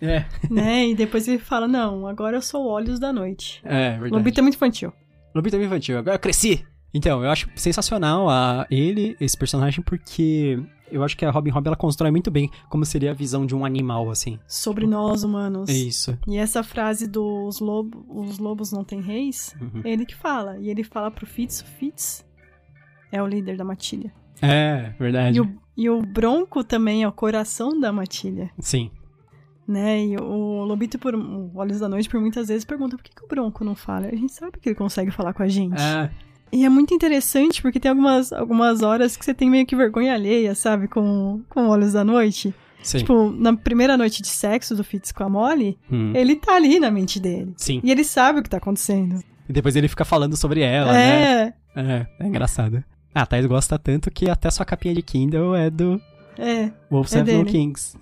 [0.00, 0.88] É, né?
[0.90, 3.60] e depois ele fala: Não, agora eu sou Olhos da Noite.
[3.64, 4.12] é verdade.
[4.14, 4.92] Lobito é muito infantil.
[5.34, 5.98] Lobito é meio infantil.
[5.98, 6.64] Agora eu cresci.
[6.92, 11.68] Então, eu acho sensacional a ele, esse personagem, porque eu acho que a Robin Hood
[11.68, 14.38] ela constrói muito bem como seria a visão de um animal, assim.
[14.46, 15.68] Sobre nós humanos.
[15.70, 16.18] É isso.
[16.26, 19.82] E essa frase dos lobo, os lobos não têm reis, Uhum.
[19.84, 20.58] é ele que fala.
[20.58, 22.24] E ele fala pro Fitz, o Fitz
[23.12, 24.12] é o líder da matilha.
[24.42, 25.36] É, verdade.
[25.36, 28.90] E o, e o Bronco também é o coração da matilha, Sim.
[29.68, 30.02] né?
[30.06, 33.24] E o Lobito, por o Olhos da Noite, por muitas vezes pergunta por que, que
[33.24, 34.06] o Bronco não fala.
[34.08, 35.80] A gente sabe que ele consegue falar com a gente.
[35.80, 36.10] É,
[36.52, 40.14] E é muito interessante porque tem algumas, algumas horas que você tem meio que vergonha
[40.14, 40.88] alheia, sabe?
[40.88, 42.52] Com, com Olhos da Noite.
[42.82, 42.98] sim.
[42.98, 46.12] Tipo, na primeira noite de sexo do Fitz com a Molly, Hum.
[46.14, 47.52] ele tá ali na mente dele.
[47.56, 47.80] Sim.
[47.84, 49.22] E ele sabe o que tá acontecendo.
[49.48, 51.42] E depois ele fica falando sobre ela, né?
[51.42, 52.82] é, É, é engraçado.
[53.14, 56.00] Ah, a Thais gosta tanto que até sua capinha de Kindle é do
[56.38, 56.70] é.
[56.90, 57.44] Wolves É dele.
[57.44, 57.96] Kings.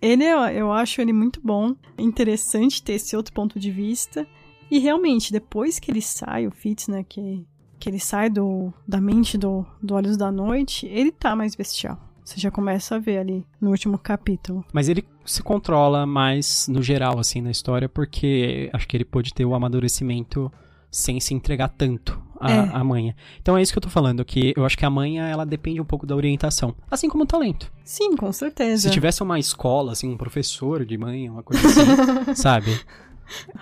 [0.00, 1.74] Ele, eu, eu acho ele muito bom.
[1.98, 4.26] É interessante ter esse outro ponto de vista.
[4.70, 7.44] E realmente, depois que ele sai, o Fitz, né, que,
[7.84, 11.98] que ele sai do, da mente do, do Olhos da Noite, ele tá mais bestial.
[12.24, 14.64] Você já começa a ver ali no último capítulo.
[14.72, 19.34] Mas ele se controla mais no geral, assim, na história, porque acho que ele pôde
[19.34, 20.50] ter o amadurecimento
[20.90, 22.58] sem se entregar tanto à, É.
[22.72, 23.14] à manha.
[23.42, 25.78] Então é isso que eu tô falando, que eu acho que a manha, ela depende
[25.78, 26.74] um pouco da orientação.
[26.90, 27.70] Assim como o talento.
[27.84, 28.84] Sim, com certeza.
[28.88, 32.80] Se tivesse uma escola, assim, um professor de manha, uma coisa assim, sabe?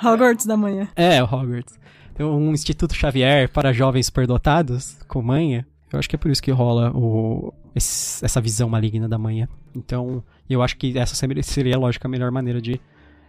[0.00, 0.87] Hogwarts da manhã.
[0.94, 1.76] É, o Hogwarts.
[2.14, 5.66] Tem um Instituto Xavier para jovens superdotados, com manha.
[5.92, 9.48] Eu acho que é por isso que rola o, esse- essa visão maligna da manha.
[9.75, 12.81] Então, eu acho que essa seria- lógico, a melhor maneira de,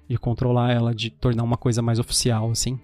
[0.07, 2.79] de controlar ela, de tornar uma coisa mais oficial, assim.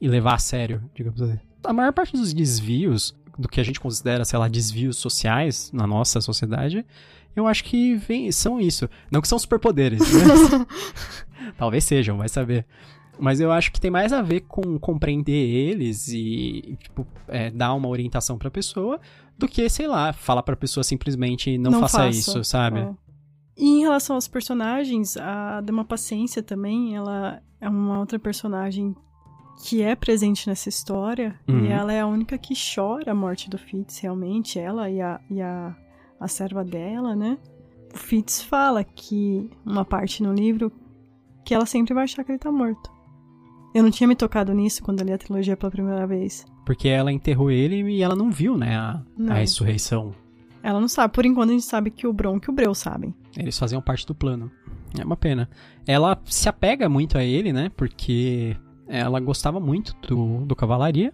[0.00, 1.38] E levar a sério, digamos assim.
[1.64, 5.86] A maior parte dos desvios, do que a gente considera, sei lá, desvios sociais na
[5.86, 6.84] nossa sociedade,
[7.34, 8.88] eu acho que vem, são isso.
[9.10, 10.66] Não que são superpoderes, né?
[11.56, 12.64] Talvez sejam, vai saber.
[13.18, 17.74] Mas eu acho que tem mais a ver com compreender eles e, tipo, é, dar
[17.74, 19.00] uma orientação pra pessoa
[19.36, 22.18] do que, sei lá, falar pra pessoa simplesmente não, faça faço.
[22.18, 22.80] isso, sabe?
[22.80, 22.90] É.
[23.56, 28.94] E em relação aos personagens, a Dama Paciência também, ela é uma outra personagem
[29.64, 31.38] que é presente nessa história.
[31.48, 31.64] Uhum.
[31.64, 34.58] E ela é a única que chora a morte do Fitz, realmente.
[34.58, 35.76] Ela e a, e a,
[36.20, 37.36] a serva dela, né?
[37.92, 40.70] O Fitz fala que, uma parte no livro,
[41.44, 42.97] que ela sempre vai achar que ele tá morto.
[43.74, 46.44] Eu não tinha me tocado nisso quando eu li a trilogia pela primeira vez.
[46.64, 50.14] Porque ela enterrou ele e ela não viu, né, a, a ressurreição.
[50.62, 51.14] Ela não sabe.
[51.14, 53.14] Por enquanto a gente sabe que o Bronco e o Breu sabem.
[53.36, 54.50] Eles faziam parte do plano.
[54.98, 55.48] É uma pena.
[55.86, 57.70] Ela se apega muito a ele, né?
[57.76, 58.56] Porque
[58.88, 61.12] ela gostava muito do, do Cavalaria.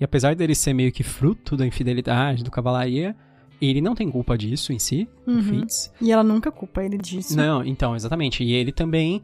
[0.00, 3.16] E apesar dele ser meio que fruto da infidelidade do Cavalaria,
[3.60, 5.42] ele não tem culpa disso em si, Uhum.
[5.42, 5.92] Fitz.
[6.00, 7.36] E ela nunca culpa ele disso.
[7.36, 8.44] Não, então, exatamente.
[8.44, 9.22] E ele também.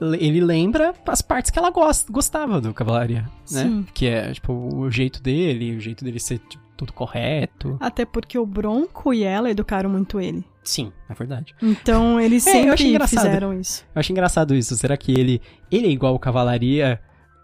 [0.00, 3.62] Ele lembra as partes que ela gosta, gostava do Cavalaria, né?
[3.62, 3.86] Sim.
[3.92, 7.76] Que é, tipo, o jeito dele, o jeito dele ser tipo, tudo correto.
[7.78, 10.42] Até porque o Bronco e ela educaram muito ele.
[10.64, 11.54] Sim, é verdade.
[11.62, 13.24] Então eles É, sempre engraçado.
[13.26, 13.84] fizeram isso.
[13.94, 14.74] Eu acho engraçado isso.
[14.76, 17.00] Será que ele, ele é igual ao Cavalaria?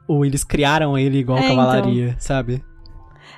[0.09, 2.64] Ou eles criaram ele igual É, Cavalaria, sabe?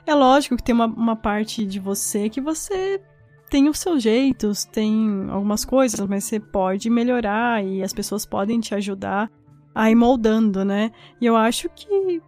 [0.06, 3.00] É lógico que tem uma, uma parte de você que você
[3.48, 8.60] tem os seus jeitos, tem algumas coisas, mas você pode melhorar e as pessoas podem
[8.60, 9.30] te ajudar
[9.74, 10.90] a ir moldando, né?
[11.20, 12.20] E eu acho que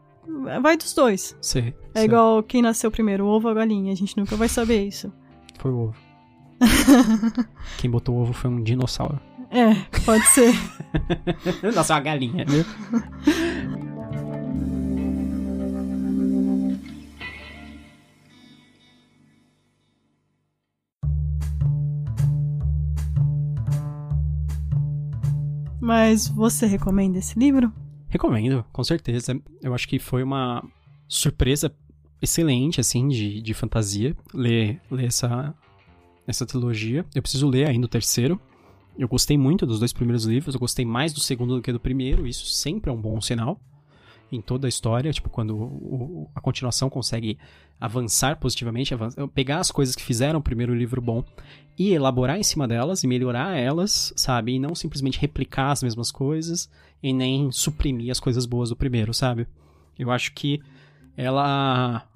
[0.62, 1.36] vai dos dois.
[1.40, 1.74] Sei.
[1.94, 2.04] É sei.
[2.06, 3.92] igual quem nasceu primeiro, o ovo ou a galinha.
[3.92, 5.12] A gente nunca vai saber isso.
[5.58, 5.96] Foi o ovo.
[7.78, 9.18] Quem botou o ovo foi um dinossauro.
[9.50, 10.54] É, pode ser.
[11.74, 12.64] Nossa, é uma galinha, viu?
[25.80, 27.72] Mas você recomenda esse livro?
[28.08, 29.40] Recomendo, com certeza.
[29.62, 30.62] Eu acho que foi uma
[31.08, 31.74] surpresa
[32.20, 35.54] excelente, assim, de, de fantasia, ler, ler essa,
[36.26, 37.04] essa trilogia.
[37.14, 38.40] Eu preciso ler ainda o terceiro.
[38.98, 41.80] Eu gostei muito dos dois primeiros livros, eu gostei mais do segundo do que do
[41.80, 43.58] primeiro, isso sempre é um bom sinal
[44.30, 47.38] em toda a história, tipo, quando o, a continuação consegue
[47.80, 51.24] avançar positivamente, avançar, pegar as coisas que fizeram o primeiro livro bom
[51.78, 54.52] e elaborar em cima delas e melhorar elas, sabe?
[54.52, 56.70] E não simplesmente replicar as mesmas coisas
[57.02, 59.46] e nem suprimir as coisas boas do primeiro, sabe?
[59.98, 60.60] Eu acho que
[61.16, 62.06] ela.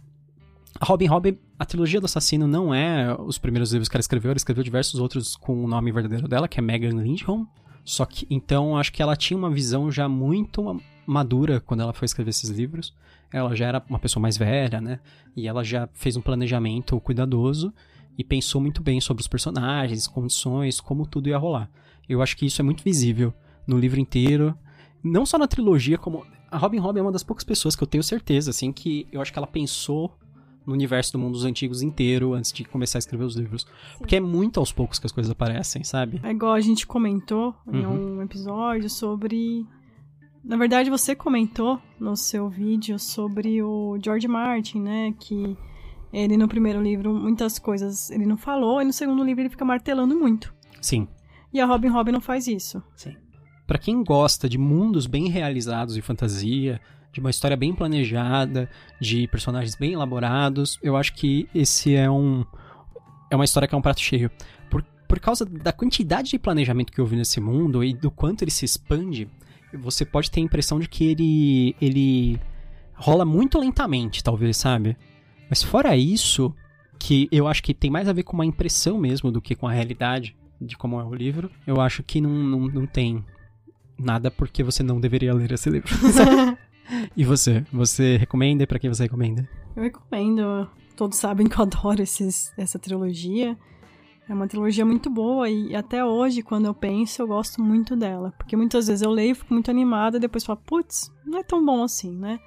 [0.80, 4.30] A Robin Hood, a trilogia do assassino não é os primeiros livros que ela escreveu,
[4.30, 7.46] ela escreveu diversos outros com o nome verdadeiro dela, que é Megan Lindholm.
[7.84, 12.07] Só que, então, acho que ela tinha uma visão já muito madura quando ela foi
[12.07, 12.94] escrever esses livros.
[13.32, 15.00] Ela já era uma pessoa mais velha, né?
[15.36, 17.72] E ela já fez um planejamento cuidadoso
[18.16, 21.68] e pensou muito bem sobre os personagens, condições, como tudo ia rolar.
[22.09, 23.32] Eu acho que isso é muito visível
[23.66, 24.57] no livro inteiro,
[25.02, 27.86] não só na trilogia, como a Robin Hood é uma das poucas pessoas que eu
[27.86, 30.16] tenho certeza, assim, que eu acho que ela pensou
[30.66, 33.62] no universo do mundo dos antigos inteiro antes de começar a escrever os livros.
[33.62, 33.98] Sim.
[33.98, 36.20] Porque é muito aos poucos que as coisas aparecem, sabe?
[36.22, 37.76] É igual a gente comentou uhum.
[37.76, 39.66] em um episódio sobre.
[40.45, 45.14] Na verdade, você comentou no seu vídeo sobre o George Martin, né?
[45.18, 45.57] Que
[46.12, 49.64] ele no primeiro livro, muitas coisas ele não falou, e no segundo livro ele fica
[49.64, 50.55] martelando muito.
[50.80, 51.09] Sim.
[51.53, 52.82] E a Robin Hood não faz isso.
[52.95, 53.16] Sim.
[53.66, 56.80] Para quem gosta de mundos bem realizados de fantasia,
[57.11, 58.68] de uma história bem planejada,
[59.01, 62.45] de personagens bem elaborados, eu acho que esse é um
[63.30, 64.30] é uma história que é um prato cheio.
[64.70, 68.51] Por, por causa da quantidade de planejamento que houve nesse mundo e do quanto ele
[68.51, 69.28] se expande,
[69.76, 72.40] você pode ter a impressão de que ele ele
[72.94, 74.96] rola muito lentamente, talvez, sabe?
[75.48, 76.54] Mas fora isso,
[76.98, 79.66] que eu acho que tem mais a ver com uma impressão mesmo do que com
[79.66, 83.24] a realidade de como é o livro, eu acho que não, não, não tem
[83.98, 85.92] nada porque você não deveria ler esse livro.
[87.16, 87.64] e você?
[87.72, 89.48] Você recomenda e pra quem você recomenda?
[89.76, 90.68] Eu recomendo.
[90.96, 93.56] Todos sabem que eu adoro esses, essa trilogia.
[94.28, 98.32] É uma trilogia muito boa e até hoje, quando eu penso, eu gosto muito dela.
[98.38, 101.64] Porque muitas vezes eu leio, fico muito animada e depois falo, putz, não é tão
[101.64, 102.40] bom assim, né?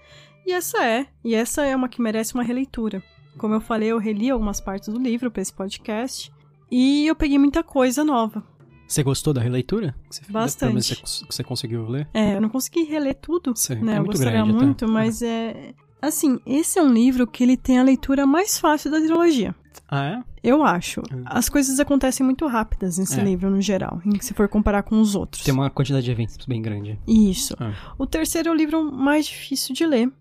[0.45, 1.05] E essa é.
[1.23, 3.03] E essa é uma que merece uma releitura.
[3.38, 6.32] Como eu falei, eu reli algumas partes do livro para esse podcast.
[6.71, 8.43] E eu peguei muita coisa nova.
[8.88, 9.93] Você gostou da releitura?
[10.09, 10.95] Você, Bastante.
[11.03, 12.07] Você, você conseguiu ler?
[12.13, 13.95] É, eu não consegui reler tudo, Sim, né?
[13.95, 14.93] É eu gostaria muito, até.
[14.93, 15.73] mas é...
[16.01, 19.53] Assim, esse é um livro que ele tem a leitura mais fácil da trilogia.
[19.90, 20.24] Ah, é?
[20.44, 21.02] Eu acho.
[21.12, 21.24] Hum.
[21.26, 23.24] As coisas acontecem muito rápidas nesse é.
[23.24, 25.44] livro, no geral, se for comparar com os outros.
[25.44, 27.00] Tem uma quantidade de eventos bem grande.
[27.08, 27.56] Isso.
[27.60, 27.74] Ah.
[27.98, 30.12] O terceiro é o livro mais difícil de ler,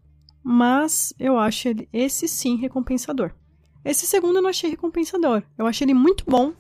[0.43, 3.33] mas eu acho ele, esse sim recompensador.
[3.85, 5.43] Esse segundo eu não achei recompensador.
[5.59, 6.53] Eu achei ele muito bom,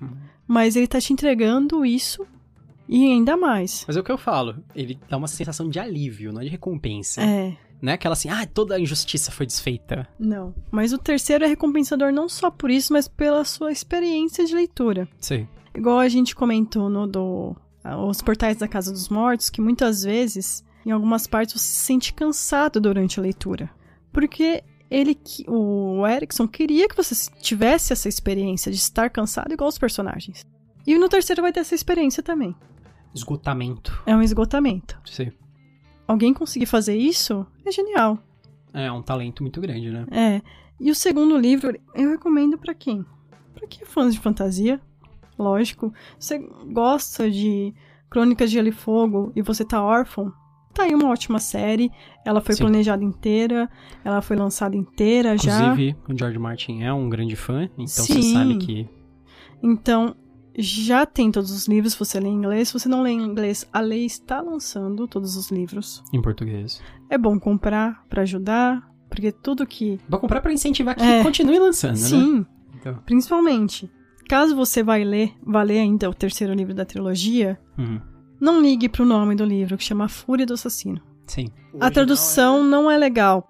[0.00, 0.08] hum.
[0.46, 2.26] mas ele tá te entregando isso
[2.88, 3.84] e ainda mais.
[3.86, 6.50] Mas é o que eu falo, ele dá uma sensação de alívio, não é de
[6.50, 7.22] recompensa.
[7.22, 7.56] É.
[7.80, 10.08] Não é aquela assim, ah, toda a injustiça foi desfeita.
[10.18, 10.54] Não.
[10.70, 15.08] Mas o terceiro é recompensador não só por isso, mas pela sua experiência de leitura.
[15.20, 15.46] Sim.
[15.74, 17.56] Igual a gente comentou no do
[18.08, 22.14] Os Portais da Casa dos Mortos, que muitas vezes em algumas partes você se sente
[22.14, 23.68] cansado durante a leitura.
[24.12, 25.18] Porque ele,
[25.48, 30.46] o Erickson queria que você tivesse essa experiência de estar cansado igual os personagens.
[30.86, 32.54] E no terceiro vai ter essa experiência também.
[33.12, 34.02] Esgotamento.
[34.06, 34.98] É um esgotamento.
[35.04, 35.32] Sim.
[36.06, 38.18] Alguém conseguir fazer isso é genial.
[38.72, 40.06] É, um talento muito grande, né?
[40.10, 40.42] É.
[40.78, 43.04] E o segundo livro eu recomendo para quem?
[43.54, 44.80] Para quem é fã de fantasia,
[45.38, 45.92] lógico.
[46.18, 46.38] Você
[46.70, 47.74] gosta de
[48.10, 50.32] Crônicas de Gelo e Fogo e você tá órfão,
[50.74, 51.90] tá aí uma ótima série.
[52.24, 52.64] Ela foi Sim.
[52.64, 53.68] planejada inteira,
[54.04, 55.72] ela foi lançada inteira Inclusive, já.
[55.72, 58.22] Inclusive, o George Martin é um grande fã, então Sim.
[58.22, 58.88] você sabe que.
[59.62, 60.14] Então,
[60.58, 62.68] já tem todos os livros, se você lê em inglês.
[62.68, 66.02] Se você não lê em inglês, a lei está lançando todos os livros.
[66.12, 66.80] Em português.
[67.10, 70.00] É bom comprar para ajudar, porque tudo que.
[70.08, 71.22] Vou comprar para incentivar que é.
[71.22, 72.24] continue lançando, Sim, né?
[72.24, 72.46] Sim.
[72.80, 72.94] Então.
[73.04, 73.90] Principalmente.
[74.28, 78.00] Caso você vai ler, vá ler ainda o terceiro livro da trilogia, uhum
[78.40, 81.00] não ligue pro nome do livro, que chama Fúria do Assassino.
[81.26, 81.48] Sim.
[81.80, 82.62] A tradução é...
[82.62, 83.48] não é legal.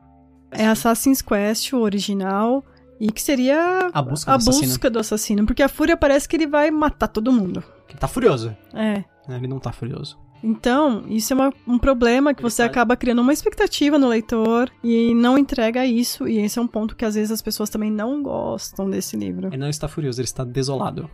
[0.51, 2.65] É Assassin's Quest, o original,
[3.01, 4.91] e que seria a busca, a do, busca assassino.
[4.91, 5.47] do assassino.
[5.47, 7.63] Porque a Fúria parece que ele vai matar todo mundo.
[7.89, 8.57] Ele tá furioso.
[8.75, 9.05] É.
[9.29, 10.19] Ele não tá furioso.
[10.43, 12.67] Então, isso é uma, um problema que você tá...
[12.67, 16.29] acaba criando uma expectativa no leitor e não entrega isso.
[16.29, 19.49] E esse é um ponto que às vezes as pessoas também não gostam desse livro.
[19.49, 21.11] Ele não está furioso, ele está desolado.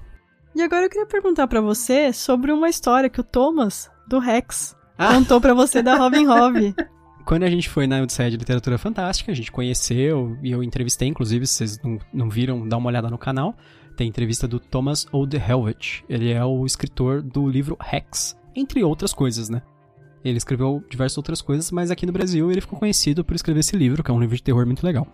[0.55, 4.77] E agora eu queria perguntar para você sobre uma história que o Thomas, do Rex,
[4.99, 5.15] Ah.
[5.15, 6.75] contou para você da Robin Hobb.
[7.25, 11.09] Quando a gente foi na Odisseia de Literatura Fantástica, a gente conheceu e eu entrevistei,
[11.09, 13.55] inclusive, se vocês não, não viram, dá uma olhada no canal.
[13.97, 16.05] Tem entrevista do Thomas Oldhelvich.
[16.09, 19.63] Ele é o escritor do livro Rex, entre outras coisas, né?
[20.25, 23.77] Ele escreveu diversas outras coisas, mas aqui no Brasil ele ficou conhecido por escrever esse
[23.77, 25.07] livro, que é um livro de terror muito legal.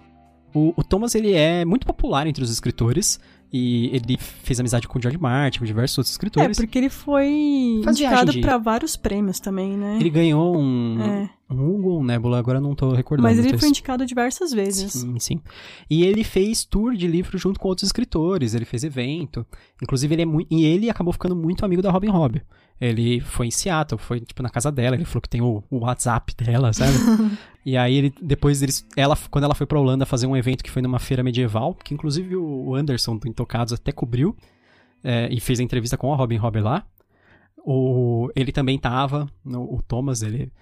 [0.54, 3.18] O, o Thomas ele é muito popular entre os escritores
[3.52, 6.56] e ele fez amizade com o George Martin, com diversos outros É, escritores.
[6.56, 9.96] porque ele foi Faz indicado pra vários prêmios também, né?
[10.00, 11.30] Ele ganhou um, É.
[11.50, 13.28] Hugo ou Nebula, agora não tô recordando.
[13.28, 14.92] Mas ele foi indicado diversas vezes.
[14.92, 15.40] Sim, sim.
[15.88, 19.46] E ele fez tour de livro junto com outros escritores, ele fez evento.
[19.82, 20.48] Inclusive, ele é muito.
[20.50, 22.42] E ele acabou ficando muito amigo da Robin Hobb.
[22.80, 25.78] Ele foi em Seattle, foi tipo na casa dela, ele falou que tem o, o
[25.78, 26.92] WhatsApp dela, sabe?
[27.66, 30.70] e aí ele depois eles ela quando ela foi pra Holanda fazer um evento que
[30.70, 34.36] foi numa feira medieval, que inclusive o Anderson do Intocados até cobriu
[35.02, 36.84] é, e fez a entrevista com a Robin Hobb lá.
[37.64, 40.52] O, ele também tava, no, o Thomas, ele.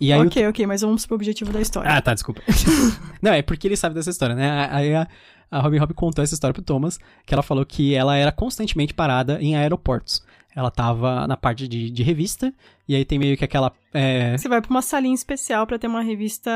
[0.00, 1.90] E aí o ok, ok, mas vamos pro objetivo da história.
[1.90, 2.42] ah, tá, desculpa.
[3.22, 4.68] Não, é porque ele sabe dessa história, né?
[4.70, 5.06] Aí a,
[5.50, 8.94] a Robin Hobb contou essa história pro Thomas, que ela falou que ela era constantemente
[8.94, 10.24] parada em aeroportos.
[10.54, 12.52] Ela tava na parte de, de revista,
[12.86, 15.86] e aí tem meio que aquela é, Você vai pra uma salinha especial pra ter
[15.86, 16.50] uma revista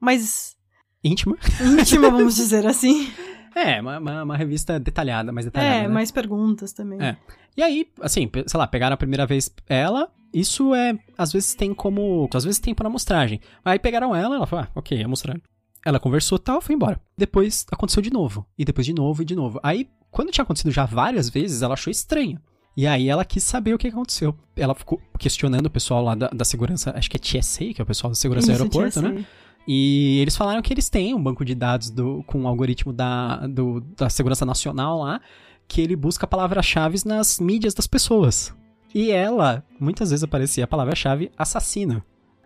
[0.00, 0.56] mais
[1.02, 1.36] íntima.
[1.60, 3.10] íntima, vamos dizer assim.
[3.54, 5.74] É, uma, uma, uma revista detalhada, mais detalhada.
[5.74, 5.88] É, né?
[5.88, 7.00] mais perguntas também.
[7.02, 7.16] É.
[7.56, 10.10] E aí, assim, sei lá, pegaram a primeira vez ela,
[10.40, 13.40] isso é, às vezes tem como, às vezes tem para amostragem.
[13.64, 15.42] Aí pegaram ela, ela falou, ah, ok, amostragem.
[15.84, 17.00] Ela conversou tal, foi embora.
[17.16, 19.60] Depois aconteceu de novo, e depois de novo e de novo.
[19.62, 22.40] Aí, quando tinha acontecido já várias vezes, ela achou estranho.
[22.76, 24.34] E aí ela quis saber o que aconteceu.
[24.54, 27.82] Ela ficou questionando o pessoal lá da, da segurança, acho que é TSA, que é
[27.82, 29.26] o pessoal da segurança do Isso, aeroporto, tinha né?
[29.68, 33.46] E eles falaram que eles têm um banco de dados do, com um algoritmo da,
[33.46, 35.20] do- da Segurança Nacional lá,
[35.66, 38.54] que ele busca palavras-chave nas mídias das pessoas.
[38.94, 42.02] E ela, muitas vezes aparecia a palavra-chave assassino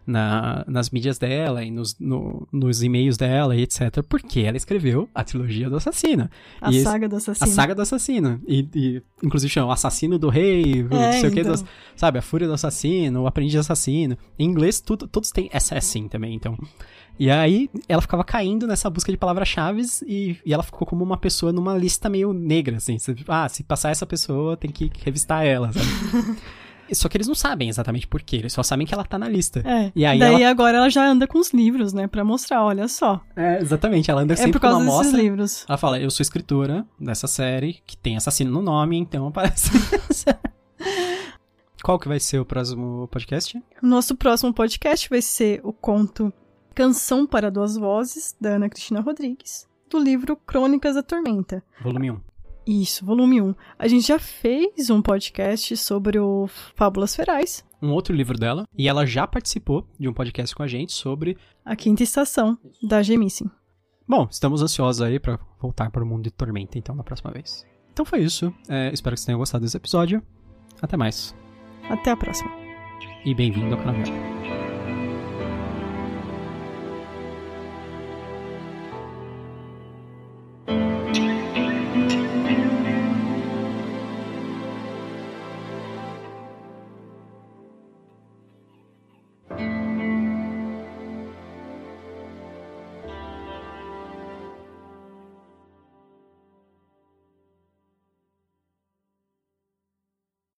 [0.06, 4.02] na, nas mídias dela e nos, no- nos e-mails dela e etc.
[4.08, 6.28] Porque ela escreveu a trilogia do assassino.
[6.60, 7.50] A E esse- saga do A assassino.
[7.52, 8.40] saga do assassino.
[8.48, 11.40] E, e, inclusive chama o assassino do rei, o não É, sei o que.
[11.40, 11.52] então.
[11.52, 11.64] dos-
[11.94, 14.16] sabe, a fúria do assassino, o aprendiz assassino.
[14.38, 16.58] Em inglês, tudo, todos têm assassin também, então.
[17.20, 21.18] E aí, ela ficava caindo nessa busca de palavras-chave e, e ela ficou como uma
[21.18, 22.96] pessoa numa lista meio negra, assim.
[23.28, 26.38] Ah, se passar essa pessoa, tem que revistar ela, sabe?
[26.94, 29.28] Só que eles não sabem exatamente por quê, eles só sabem que ela tá na
[29.28, 29.62] lista.
[29.64, 29.92] É.
[29.94, 32.08] E aí Daí ela- agora ela já anda com os livros, né?
[32.08, 33.20] Pra mostrar, olha só.
[33.36, 35.64] É, exatamente, ela anda É sempre por com uma causa desses livros.
[35.68, 39.70] Ela fala, eu sou escritora dessa série, que tem assassino no nome, então aparece.
[41.84, 43.56] Qual que vai ser o próximo podcast?
[43.82, 46.32] O nosso próximo podcast vai ser o conto
[46.80, 51.62] Canção para Duas Vozes, da Ana Cristina Rodrigues, do livro Crônicas da Tormenta.
[51.82, 52.20] Volume 1.
[52.66, 53.54] Isso, volume 1.
[53.78, 58.66] A gente já fez um podcast sobre o Fábulas Ferais, Um outro livro dela.
[58.74, 61.36] E ela já participou de um podcast com a gente sobre.
[61.66, 63.50] a quinta estação, da Gemissin.
[64.08, 67.66] Bom, estamos ansiosos aí pra voltar para o mundo de Tormenta, então, na próxima vez.
[67.92, 68.54] Então foi isso.
[68.66, 70.22] É, espero que vocês tenham gostado desse episódio.
[70.80, 71.36] Até mais.
[71.90, 72.50] Até a próxima.
[73.22, 74.39] E bem-vindo ao canal.